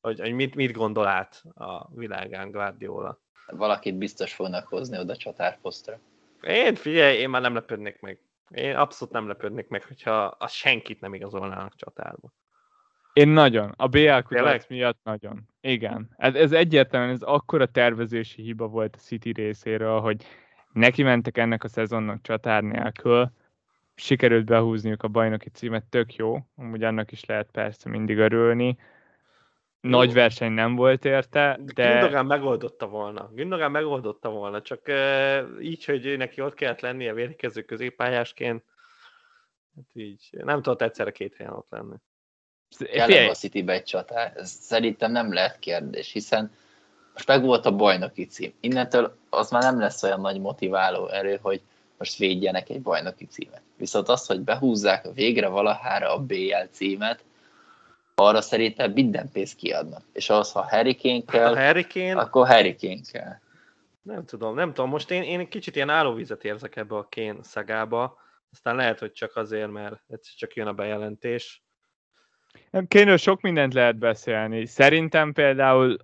[0.00, 3.20] hogy, hogy mit, mit gondol át a világán Guardiola.
[3.56, 5.98] Valakit biztos fognak hozni oda csatárposztra.
[6.42, 8.18] Én figyelj, én már nem lepődnék meg.
[8.50, 12.32] Én abszolút nem lepődnék meg, hogyha a senkit nem igazolnának csatárba.
[13.12, 13.74] Én nagyon.
[13.76, 15.48] A BL kutatás miatt nagyon.
[15.60, 16.10] Igen.
[16.16, 20.24] Ez, ez egyértelműen, ez akkora tervezési hiba volt a City részéről, hogy
[20.72, 23.30] neki mentek ennek a szezonnak csatár nélkül,
[23.94, 28.76] sikerült behúzniuk a bajnoki címet, tök jó, amúgy annak is lehet persze mindig örülni.
[29.82, 31.92] Nagy verseny nem volt érte, de...
[31.92, 33.30] Gündogan megoldotta volna.
[33.34, 38.64] Gündogan megoldotta volna, csak uh, így, hogy neki ott kellett lennie vérkező középpályásként,
[39.76, 41.96] hát így nem tudott egyszerre két helyen ott lenni.
[42.78, 44.32] Kellene a City-be egy csatár.
[44.36, 46.52] Ez szerintem nem lehet kérdés, hiszen
[47.12, 48.52] most meg volt a bajnoki cím.
[48.60, 51.60] Innentől az már nem lesz olyan nagy motiváló erő, hogy
[51.98, 53.62] most védjenek egy bajnoki címet.
[53.76, 57.24] Viszont az, hogy behúzzák végre valahára a BL címet,
[58.14, 60.04] arra szerintem minden pénzt kiadnak.
[60.12, 62.20] És az, ha Harry Kane kell, a Harry Kane...
[62.20, 63.32] akkor Harry Kane kell.
[64.02, 64.90] Nem tudom, nem tudom.
[64.90, 68.18] Most én, én kicsit ilyen állóvizet érzek ebbe a Kane szagába.
[68.52, 71.62] Aztán lehet, hogy csak azért, mert egyszer csak jön a bejelentés.
[72.88, 74.66] Kénről sok mindent lehet beszélni.
[74.66, 75.96] Szerintem például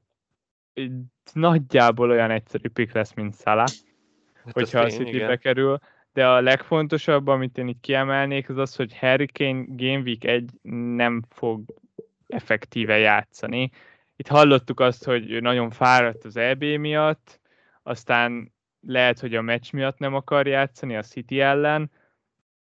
[1.32, 3.66] nagyjából olyan egyszerű pick lesz, mint Szala,
[4.44, 5.78] hát hogyha a City kerül.
[6.12, 10.50] De a legfontosabb, amit én itt kiemelnék, az az, hogy Harry Kane Game Week 1
[10.96, 11.64] nem fog
[12.28, 13.70] effektíve játszani.
[14.16, 17.40] Itt hallottuk azt, hogy ő nagyon fáradt az EB miatt,
[17.82, 21.90] aztán lehet, hogy a meccs miatt nem akar játszani a City ellen,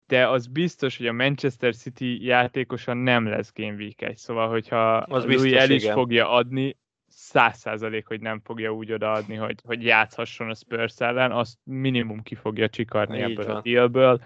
[0.08, 4.18] de az biztos, hogy a Manchester City játékosan nem lesz Game Week 1.
[4.18, 5.96] Szóval, hogyha az Louis biztos, el is igen.
[5.96, 11.32] fogja adni, száz százalék, hogy nem fogja úgy odaadni, hogy, hogy játszhasson a Spurs ellen,
[11.32, 13.56] azt minimum ki fogja csikarni Így ebből van.
[13.56, 14.22] a dealből.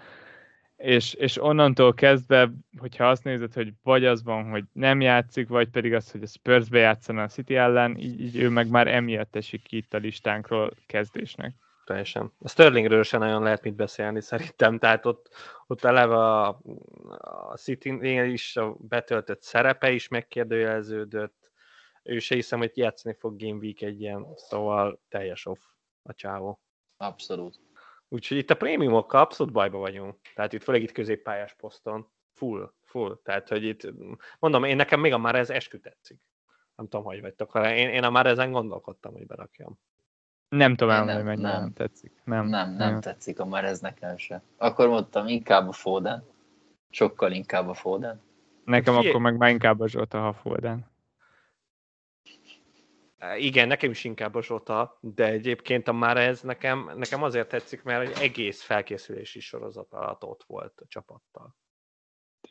[0.78, 5.68] És, és onnantól kezdve, hogyha azt nézed, hogy vagy az van, hogy nem játszik, vagy
[5.68, 9.36] pedig az, hogy a Spurs-be játszana a City ellen, így, így ő meg már emiatt
[9.36, 11.54] esik ki itt a listánkról kezdésnek.
[11.84, 12.32] Teljesen.
[12.38, 15.28] A Sterlingről sem nagyon lehet mit beszélni szerintem, tehát ott,
[15.66, 16.60] ott eleve a,
[17.50, 21.50] a City-nél is a betöltött szerepe is megkérdőjeleződött,
[22.02, 25.60] ő se hiszem, hogy játszani fog Game Week egy ilyen, szóval teljes off
[26.02, 26.60] a csávó.
[26.96, 27.60] Abszolút.
[28.08, 30.16] Úgyhogy itt a prémiumokkal abszolút bajba vagyunk.
[30.34, 32.10] Tehát itt főleg itt középpályás poszton.
[32.32, 33.20] Full, full.
[33.22, 33.92] Tehát, hogy itt,
[34.38, 36.20] mondom, én nekem még a már ez eskü tetszik.
[36.76, 39.78] Nem tudom, hogy vagytok Én, én a már ezen gondolkodtam, hogy berakjam.
[40.48, 41.60] Nem tudom hogy mennyire nem.
[41.60, 42.12] nem tetszik.
[42.24, 44.42] Nem, nem, nem, nem tetszik a már ez nekem se.
[44.56, 46.24] Akkor mondtam, inkább a Foden.
[46.90, 48.20] Sokkal inkább a Foden.
[48.64, 49.08] Nekem Fie...
[49.08, 50.86] akkor meg már inkább a Zsota, ha Foden.
[53.36, 57.82] Igen, nekem is inkább a Zsota, de egyébként a már ez nekem, nekem azért tetszik,
[57.82, 61.56] mert egy egész felkészülési sorozat alatt ott volt a csapattal.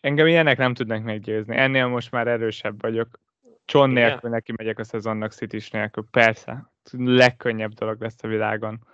[0.02, 1.58] Engem ilyenek nem tudnak meggyőzni.
[1.58, 3.20] Ennél most már erősebb vagyok.
[3.66, 6.08] Cson nélkül neki megyek a szezonnak city nélkül.
[6.12, 6.72] Persze.
[6.92, 8.88] Legkönnyebb dolog lesz a világon.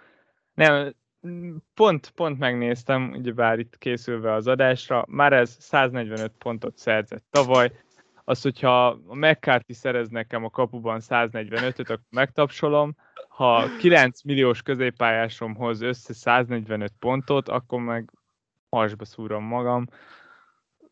[0.53, 0.93] Nem,
[1.73, 7.71] pont, pont megnéztem, ugyebár itt készülve az adásra, már ez 145 pontot szerzett tavaly,
[8.23, 12.95] az, hogyha a McCarthy szerez nekem a kapuban 145-öt, akkor megtapsolom,
[13.27, 18.11] ha 9 milliós középpályásomhoz össze 145 pontot, akkor meg
[18.69, 19.87] hasba szúrom magam.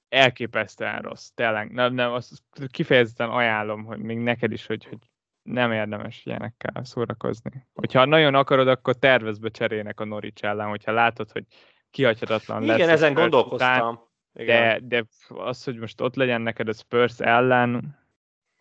[0.10, 1.72] Elképesztően rossz, tényleg.
[1.72, 5.00] Nem, nem, azt kifejezetten ajánlom, hogy még neked is, hogy, hogy
[5.42, 7.68] nem érdemes ilyenekkel szórakozni.
[7.74, 11.46] Hogyha nagyon akarod, akkor tervezbe cserélnek a Norwich ellen, hogyha látod, hogy
[11.92, 12.78] kihagyhatatlan lesz.
[12.78, 13.90] Igen, ezen gondolkoztam.
[13.90, 14.00] Után,
[14.34, 18.00] de, de az, hogy most ott legyen neked a Spurs ellen,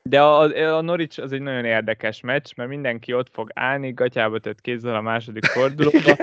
[0.02, 0.40] de a,
[0.76, 4.94] a Norwich az egy nagyon érdekes meccs, mert mindenki ott fog állni, gatyába tett kézzel
[4.94, 6.16] a második fordulóba,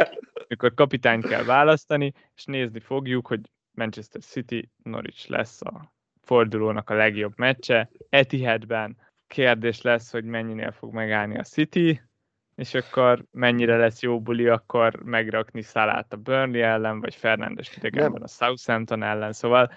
[0.48, 3.40] amikor kapitányt kell választani, és nézni fogjuk, hogy
[3.72, 7.90] Manchester City Norwich lesz a fordulónak a legjobb meccse.
[8.10, 12.02] Etihadben kérdés lesz, hogy mennyinél fog megállni a City,
[12.58, 18.22] és akkor mennyire lesz jó buli, akkor megrakni Szalát a Burnley ellen, vagy Fernandes idegenben
[18.22, 19.72] a Southampton ellen, szóval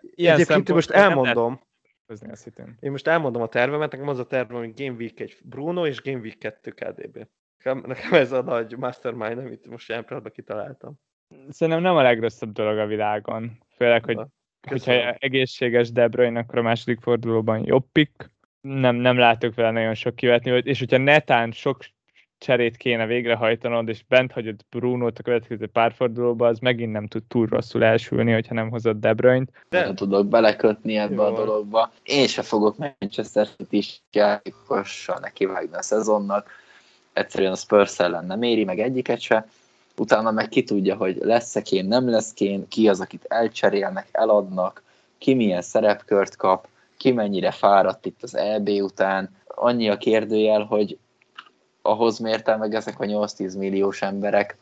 [0.00, 1.60] ilyen Egyébként most elmondom.
[2.80, 6.02] Én most elmondom a tervemet, nekem az a tervem, hogy Game Week 1 Bruno és
[6.02, 7.26] Game Week 2 KDB.
[7.56, 10.94] Nekem, nekem ez a nagy mastermind, amit most ilyen pillanatban kitaláltam.
[11.48, 13.58] Szerintem nem a legrosszabb dolog a világon.
[13.76, 14.20] Főleg, hogy
[14.60, 15.00] Köszönöm.
[15.00, 18.30] hogyha egészséges De Bruyne, akkor a második fordulóban jobb pick.
[18.60, 21.84] Nem, nem látok vele nagyon sok kivetni, és hogyha netán sok
[22.38, 27.46] cserét kéne végrehajtanod, és bent hagyod Bruno-t a következő párfordulóba, az megint nem tud túl
[27.46, 29.50] rosszul elsülni, hogyha nem hozott De Bruyne-t.
[29.68, 29.84] De...
[29.84, 31.22] Nem tudok belekötni ebbe Jó.
[31.22, 31.92] a dologba.
[32.02, 36.50] Én se fogok Manchester City is játékossal nekivágni a szezonnak.
[37.12, 39.46] Egyszerűen a Spurs ellen nem éri meg egyiket se.
[39.96, 44.82] Utána meg ki tudja, hogy lesz-e kén, nem lesz kén, ki az, akit elcserélnek, eladnak,
[45.18, 49.30] ki milyen szerepkört kap, ki mennyire fáradt itt az EB után.
[49.46, 50.98] Annyi a kérdőjel, hogy
[51.86, 54.56] ahhoz mértem meg ezek a 8-10 milliós emberek,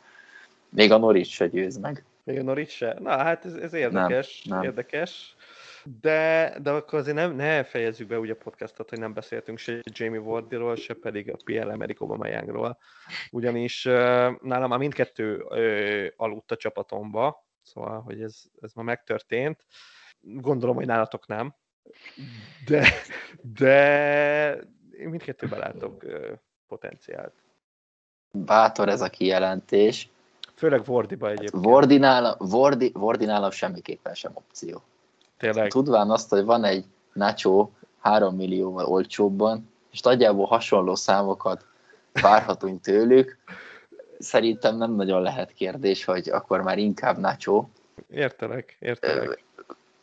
[0.69, 2.05] még a Norwich se győz meg.
[2.23, 2.97] Még a Norwich se?
[2.99, 4.67] Na, hát ez, ez érdekes, nem, nem.
[4.67, 5.35] érdekes.
[6.01, 9.79] De, de akkor azért nem, ne fejezzük be úgy a podcastot, hogy nem beszéltünk se
[9.83, 12.77] Jamie Wardiról, se pedig a PL Amerik Aubameyangról.
[13.31, 19.65] Ugyanis nálam már mindkettő uh, aludt a csapatomba, szóval, hogy ez, ez ma megtörtént.
[20.19, 21.55] Gondolom, hogy nálatok nem.
[22.67, 22.87] De,
[23.57, 24.53] de
[24.99, 26.05] én mindkettőben látok
[26.77, 27.33] potenciált.
[28.31, 30.09] Bátor ez a kijelentés.
[30.55, 31.53] Főleg Vordiba egyébként.
[31.53, 34.81] Hát Vordinál, Vordi, Vordinála semmiképpen sem opció.
[35.37, 35.69] Tényleg.
[35.69, 37.69] Tudván azt, hogy van egy Nacho
[37.99, 41.65] 3 millióval olcsóbban, és nagyjából hasonló számokat
[42.21, 43.37] várhatunk tőlük,
[44.19, 47.65] szerintem nem nagyon lehet kérdés, hogy akkor már inkább Nacho.
[48.09, 49.43] Értelek, értelek.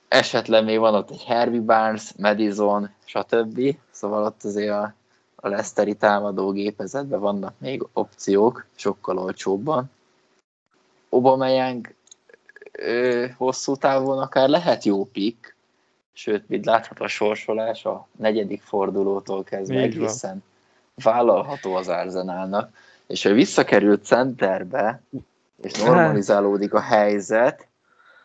[0.08, 3.76] Esetleg még van ott egy Herbie Barnes, Madison, stb.
[3.90, 4.94] Szóval ott azért a
[5.44, 9.90] a Leszteri támadógépezetben vannak még opciók, sokkal olcsóbban.
[11.08, 11.94] Obameyang
[13.36, 15.56] hosszú távon akár lehet jó pick,
[16.12, 20.42] sőt, mint látható a sorsolás a negyedik fordulótól kezdve egészen
[20.94, 22.76] vállalható az Arzenálnak,
[23.06, 25.02] és ő visszakerült centerbe,
[25.62, 27.66] és normalizálódik a helyzet,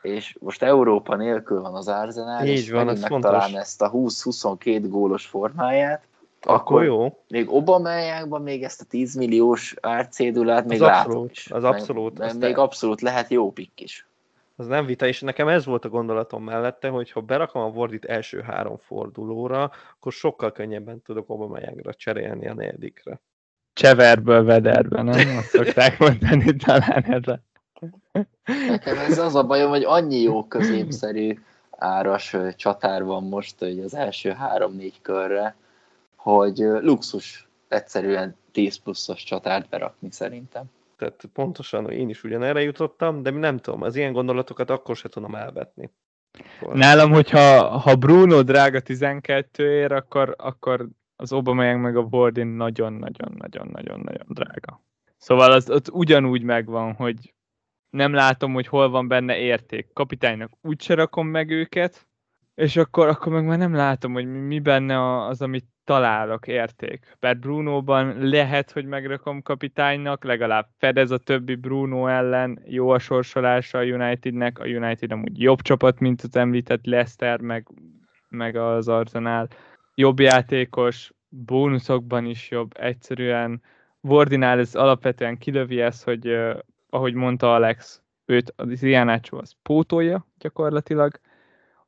[0.01, 4.85] és most Európa nélkül van az Arzenál, Így és van, megint megtalálni ezt a 20-22
[4.87, 6.06] gólos formáját,
[6.41, 7.23] akkor jó.
[7.27, 11.51] Még Obamájákban még ezt a 10 milliós árcédulát még az látom abszolút, is.
[11.51, 12.17] Az abszolút.
[12.17, 14.07] Meg, még abszolút lehet jó pikk is.
[14.55, 18.05] Az nem vita, és nekem ez volt a gondolatom mellette, hogy ha berakom a Wordit
[18.05, 23.19] első három fordulóra, akkor sokkal könnyebben tudok Obamájágra cserélni a negyedikre.
[23.73, 25.37] Cseverből vederbe, nem?
[25.37, 27.41] Azt szokták mondani talán erre.
[28.67, 31.39] Nekem ez az a bajom, hogy annyi jó középszerű
[31.71, 35.55] áras csatár van most hogy az első három-négy körre,
[36.33, 40.65] hogy luxus egyszerűen 10 pluszos csatárt berakni szerintem.
[40.97, 45.35] Tehát pontosan én is ugyanerre jutottam, de nem tudom, az ilyen gondolatokat akkor se tudom
[45.35, 45.91] elvetni.
[46.61, 46.75] Akkor...
[46.75, 54.25] Nálam, hogyha ha Bruno drága 12 ér, akkor, akkor az Obama meg a Bordin nagyon-nagyon-nagyon-nagyon-nagyon
[54.27, 54.81] drága.
[55.17, 57.33] Szóval az ott ugyanúgy megvan, hogy
[57.89, 59.87] nem látom, hogy hol van benne érték.
[59.93, 62.07] Kapitánynak úgyse rakom meg őket,
[62.55, 67.15] és akkor, akkor meg már nem látom, hogy mi, mi benne az, amit találok érték.
[67.19, 73.77] Mert Brunóban lehet, hogy megrakom kapitánynak, legalább fedez a többi Bruno ellen, jó a sorsolása
[73.77, 77.67] a Unitednek, a United amúgy jobb csapat, mint az említett Leicester, meg,
[78.29, 79.47] meg az Arsenal.
[79.95, 83.61] Jobb játékos, bónuszokban is jobb, egyszerűen
[84.01, 86.57] Wardinál ez alapvetően kilövi ezt, hogy uh,
[86.89, 91.19] ahogy mondta Alex, őt az Ianacho az pótolja gyakorlatilag,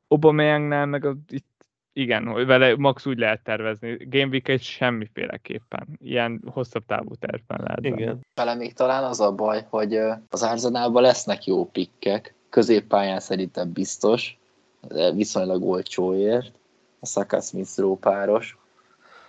[0.08, 1.49] Obameyangnál meg a, itt
[1.92, 3.96] igen, hogy vele max úgy lehet tervezni.
[4.10, 5.88] Game Week egy semmiféleképpen.
[5.98, 7.84] Ilyen hosszabb távú tervben lehet.
[7.84, 8.20] Igen.
[8.34, 9.96] Vele még talán az a baj, hogy
[10.30, 14.38] az Arzenálban lesznek jó pikkek, középpályán szerintem biztos,
[14.88, 16.52] de viszonylag olcsóért,
[17.00, 18.56] a Saka Smith páros,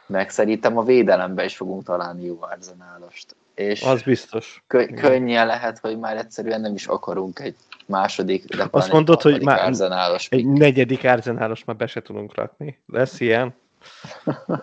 [0.05, 3.35] meg szerintem a védelemben is fogunk találni jó arzenálost.
[3.55, 4.63] És az biztos.
[4.67, 7.55] Kö- könnyen lehet, hogy már egyszerűen nem is akarunk egy
[7.87, 12.81] második, de Azt mondod, hogy már arzenálos egy negyedik arzenálos már be se tudunk rakni.
[12.87, 13.53] Lesz ilyen?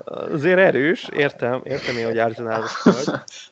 [0.05, 3.05] Azért erős, értem, értem én, hogy arzenálos vagy.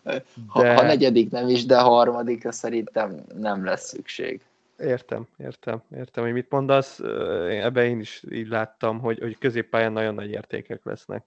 [0.02, 0.22] De...
[0.46, 4.40] Ha, ha negyedik nem is, de harmadik, szerintem nem lesz szükség.
[4.78, 7.00] Értem, értem, értem, hogy mit mondasz.
[7.48, 11.24] Ebben én is így láttam, hogy, hogy középpályán nagyon nagy értékek lesznek.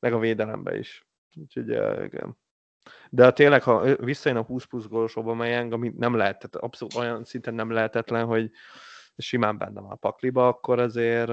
[0.00, 1.06] Meg a védelemben is.
[1.40, 1.68] Úgyhogy
[2.04, 2.36] igen.
[3.10, 7.24] De tényleg, ha visszajön a 20 plusz gólos Aubameyang, ami nem lehet, tehát abszolút olyan
[7.24, 8.50] szinten nem lehetetlen, hogy,
[9.16, 11.30] simán benne van a pakliba, akkor azért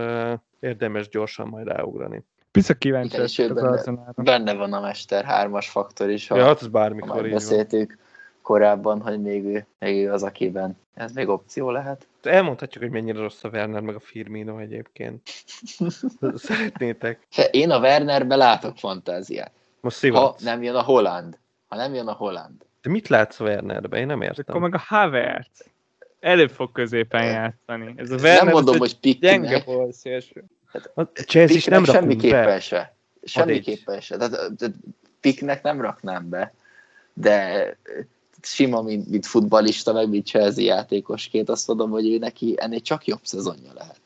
[0.60, 2.24] érdemes gyorsan majd ráugrani.
[2.52, 6.36] Biztos kíváncsi Igen, és ő az benne, benne van a Mester 3-as faktor is, ha,
[6.36, 7.32] Ja, hát ez ha bármikor már így van.
[7.34, 7.98] beszéltük
[8.42, 12.08] korábban, hogy még ő, még ő az, akiben ez még opció lehet.
[12.24, 15.22] Elmondhatjuk, hogy mennyire rossz a Werner meg a Firmino egyébként.
[16.36, 17.28] Szeretnétek?
[17.52, 19.52] Én a Wernerbe látok fantáziát.
[19.82, 21.38] Most Ha nem jön a Holland.
[21.68, 22.66] Ha nem jön a Holland.
[22.82, 23.98] De mit látsz Wernerbe?
[23.98, 24.62] Én nem Akkor értem.
[24.62, 25.66] meg a Havertz.
[26.20, 27.94] Előbb fog középen játszani.
[27.96, 30.44] Ez a nem Werner, mondom, ez hogy egy gyenge Picknek, bol szélső.
[30.94, 32.60] A Chelsea is nem semmiképpen be.
[32.60, 32.96] se.
[33.24, 34.18] Semmiképpen se.
[34.18, 34.76] Tehát, tehát
[35.20, 36.54] Picknek nem raknám be,
[37.14, 37.66] de
[38.42, 43.06] sima, mint, mint futballista, meg mint Chelsea játékosként, azt mondom, hogy ő neki ennél csak
[43.06, 44.01] jobb szezonja lehet.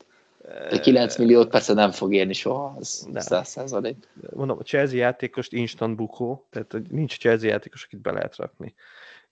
[0.68, 3.22] De 9 milliót persze nem fog érni soha, az Nem.
[3.22, 4.08] 100 százalék.
[4.34, 8.74] mondom, a Chelsea játékost instant bukó, tehát nincs Chelsea játékos, akit be lehet rakni.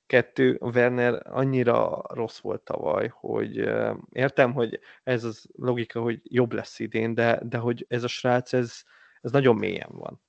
[0.06, 3.68] Kettő, a Werner annyira rossz volt tavaly, hogy
[4.12, 8.52] értem, hogy ez az logika, hogy jobb lesz idén, de, de hogy ez a srác,
[8.52, 8.82] ez,
[9.20, 10.22] ez nagyon mélyen van.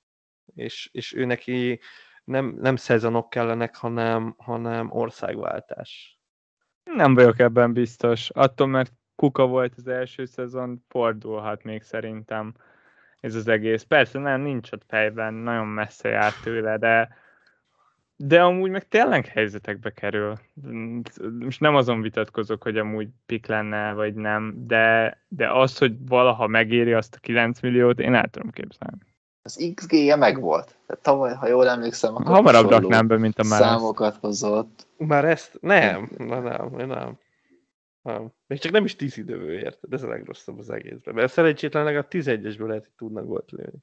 [0.54, 1.80] És, és ő neki
[2.24, 6.20] nem, nem szezonok kellenek, hanem, hanem országváltás.
[6.84, 8.30] Nem vagyok ebben biztos.
[8.30, 12.54] Attól, mert kuka volt az első szezon, fordulhat még szerintem
[13.20, 13.82] ez az egész.
[13.82, 17.08] Persze nem, nincs ott fejben, nagyon messze járt tőle, de
[18.18, 20.34] de amúgy meg tényleg helyzetekbe kerül.
[21.38, 26.46] Most nem azon vitatkozok, hogy amúgy pik lenne, vagy nem, de, de az, hogy valaha
[26.46, 28.98] megéri azt a 9 milliót, én el tudom képzelni.
[29.42, 30.76] Az XG-je megvolt.
[30.86, 33.66] Tehát tavaly, ha jól emlékszem, akkor Hamarabb raknám be, mint a Mares.
[33.66, 34.86] számokat hozott.
[34.96, 35.58] Már ezt?
[35.60, 37.18] Nem, na, nem, nem.
[38.06, 38.32] Nem.
[38.46, 41.14] Még csak nem is tíz időből érted, ez a legrosszabb az egészben.
[41.14, 43.82] Mert szerencsétlenleg a 11-esből lehet, hogy tudnak gólt lőni.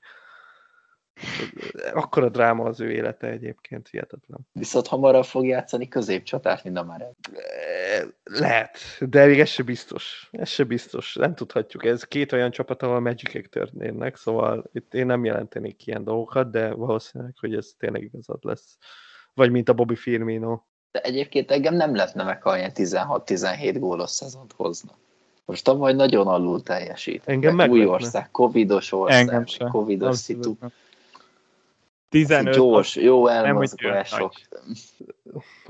[1.93, 4.39] Akkora dráma az ő élete egyébként, hihetetlen.
[4.51, 7.11] Viszont hamarabb fog játszani középcsatát, mint a már.
[8.23, 10.29] Lehet, de még ez se biztos.
[10.31, 11.15] Ez se biztos.
[11.15, 11.85] Nem tudhatjuk.
[11.85, 16.73] Ez két olyan csapat, ahol magic történnek, szóval itt én nem jelentenék ilyen dolgokat, de
[16.73, 18.77] valószínűleg, hogy ez tényleg igazad lesz.
[19.33, 20.61] Vagy mint a Bobby Firmino.
[20.93, 24.91] De egyébként engem nem lehetne meg, ha ilyen 16-17 gólos szezont hozna.
[25.45, 27.21] Most tavaly nagyon alul teljesít.
[27.25, 29.69] Engem Meg új ország, covidos ország, Engem sem.
[29.69, 30.39] covidos szitu.
[30.39, 30.71] Abszolút nem.
[32.09, 34.33] 15 Gyors, jó elmozgások.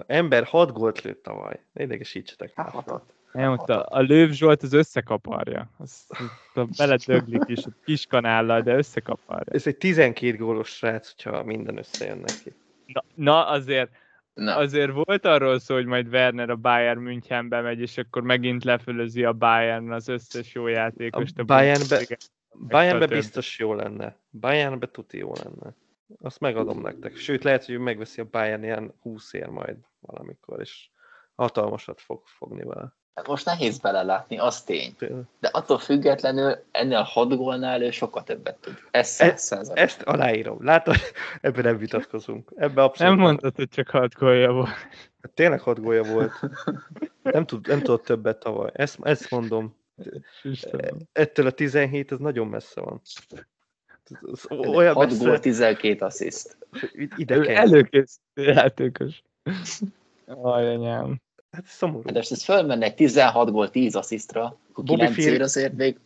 [0.07, 1.59] Ember 6 gólt lőtt tavaly.
[1.73, 2.55] Ne idegesítsetek.
[2.55, 2.69] már.
[2.69, 3.13] Hatott.
[3.31, 5.69] Nem, ott a, a Lőv Zsolt az összekaparja.
[5.77, 6.05] Az,
[6.53, 9.53] az beledöglik is, a kis kanállal, de összekaparja.
[9.53, 12.53] Ez egy 12 gólos srác, hogyha minden összejön neki.
[12.85, 13.89] Na, na azért,
[14.33, 18.63] Na, azért volt arról szó, hogy majd Werner a Bayern Münchenbe megy, és akkor megint
[18.63, 21.39] lefölözi a Bayern az összes jó játékost.
[21.39, 23.17] A Bayernbe- Bundesliga- Bayernbe több.
[23.17, 24.17] biztos jó lenne.
[24.29, 25.75] Bayernbe tuti jó lenne.
[26.21, 27.15] Azt megadom nektek.
[27.15, 30.89] Sőt, lehet, hogy megveszi a Bayern ilyen 20 ér majd valamikor, és
[31.35, 32.93] hatalmasat fog fogni vele.
[33.15, 34.95] Hát most nehéz belelátni, az tény.
[35.39, 38.73] De attól függetlenül ennél a 6 gólnál ő sokat többet tud.
[38.91, 40.63] Ez E- 100 Ezt aláírom.
[40.63, 40.95] Látod?
[41.41, 42.51] Ebben nem vitatkozunk.
[42.55, 43.15] Ebben abszolút.
[43.15, 44.67] Nem mondtad, hogy csak hat gólja volt.
[45.21, 46.31] Hát Tényleg hat gólya volt.
[47.23, 48.69] Nem, tud, nem tudott többet tavaly.
[48.73, 49.75] Ezt, ezt mondom.
[50.43, 50.97] Istenem.
[51.11, 53.01] Ettől a 17 az nagyon messze van.
[54.31, 56.57] Ez olyan 6 gól, messze, 12 assziszt.
[57.15, 57.55] ide kell.
[57.55, 59.21] előkészítő játékos.
[60.25, 61.21] Ajanyám.
[61.53, 62.03] Hát szomorú.
[62.05, 65.99] Hát ez fölmenne egy 16 gól, 10 asszisztra, akkor Bobby 9 Fir- ér azért még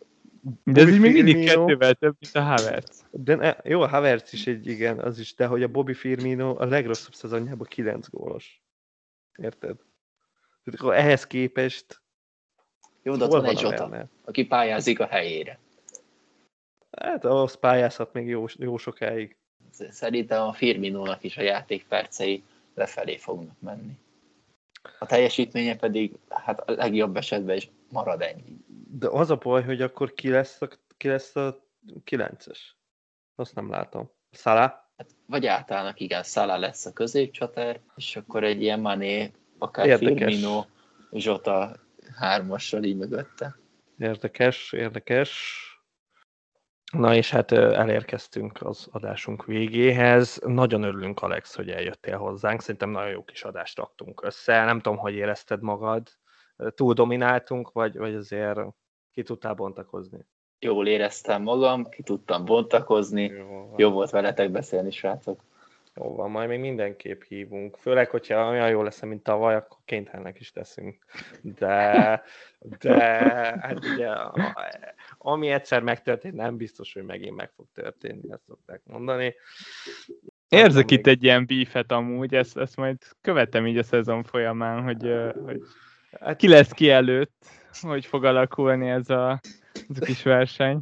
[0.64, 3.06] De ez így még mindig kettővel több, mint a Havertz.
[3.12, 6.56] De ne, jó, a Havertz is egy igen, az is, de hogy a Bobby Firmino
[6.58, 8.62] a legrosszabb szezonjában 9 gólos.
[9.38, 9.76] Érted?
[10.64, 12.02] Tehát akkor ehhez képest
[13.04, 15.60] jó, de ott hol van egy a Zsota, aki pályázik a helyére.
[16.92, 19.36] Hát ahhoz pályázhat még jó, jó sokáig.
[19.90, 22.44] Szerintem a Firminónak is a játékpercei
[22.74, 23.98] lefelé fognak menni.
[25.00, 28.58] A teljesítménye pedig hát a legjobb esetben is marad ennyi.
[28.92, 30.68] De az a baj, hogy akkor ki lesz a,
[30.98, 31.66] ki lesz a
[32.06, 32.60] 9-es?
[33.36, 34.10] Azt nem látom.
[34.32, 34.92] Szalá?
[34.98, 40.34] Hát, vagy átállnak, igen, Szala lesz a középcsater, és akkor egy ilyen Mané, akár Érdekes.
[40.34, 40.66] Firmino,
[41.12, 41.76] Zsota
[42.16, 43.56] hármassal így mögötte.
[43.98, 45.62] Érdekes, érdekes.
[46.94, 50.40] Na és hát elérkeztünk az adásunk végéhez.
[50.46, 52.62] Nagyon örülünk, Alex, hogy eljöttél hozzánk.
[52.62, 54.66] Szerintem nagyon jó kis adást raktunk össze.
[54.66, 56.08] Nem tudom, hogy érezted magad.
[56.76, 58.60] Túl domináltunk, vagy, vagy azért
[59.12, 60.26] ki tudtál bontakozni?
[60.60, 65.44] Jól éreztem magam, ki tudtam bontakozni, Jó, jó volt veletek beszélni, srácok.
[65.98, 67.78] Jó van, majd még mindenképp hívunk.
[67.78, 71.06] Főleg, hogyha olyan jó lesz, mint tavaly, akkor kénytelenek is teszünk.
[71.42, 72.22] De,
[72.80, 72.94] de
[73.60, 74.10] hát ugye,
[75.18, 79.36] ami egyszer megtörtént, nem biztos, hogy megint meg fog történni, ezt szokták mondani.
[80.50, 84.84] Érzek Még- itt egy ilyen beefet amúgy, ezt, ezt majd követem így a szezon folyamán,
[84.84, 85.62] hogy, hogy
[86.20, 87.46] Hát ki lesz ki előtt.
[87.82, 89.40] hogy fog alakulni ez a,
[89.90, 90.80] ez a kis verseny.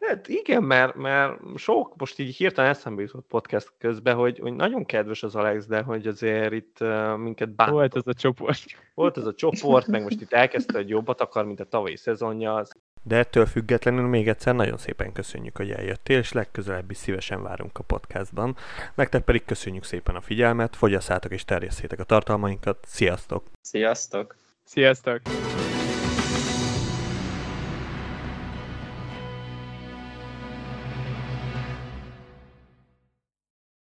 [0.00, 4.84] Hát igen, mert, mert sok, most így hirtelen eszembe jutott podcast közben, hogy, hogy nagyon
[4.84, 7.76] kedves az Alex, de hogy azért itt uh, minket bántott.
[7.76, 8.60] Volt ez a csoport.
[8.94, 12.64] Volt ez a csoport, meg most itt elkezdte, hogy jobbat akar, mint a tavalyi szezonja.
[13.06, 17.78] De ettől függetlenül még egyszer nagyon szépen köszönjük, hogy eljöttél, és legközelebb is szívesen várunk
[17.78, 18.56] a podcastban.
[18.94, 22.78] Nektek pedig köszönjük szépen a figyelmet, fogyasszátok és terjesszétek a tartalmainkat.
[22.86, 23.44] Sziasztok!
[23.60, 24.36] Sziasztok!
[24.64, 25.20] Sziasztok!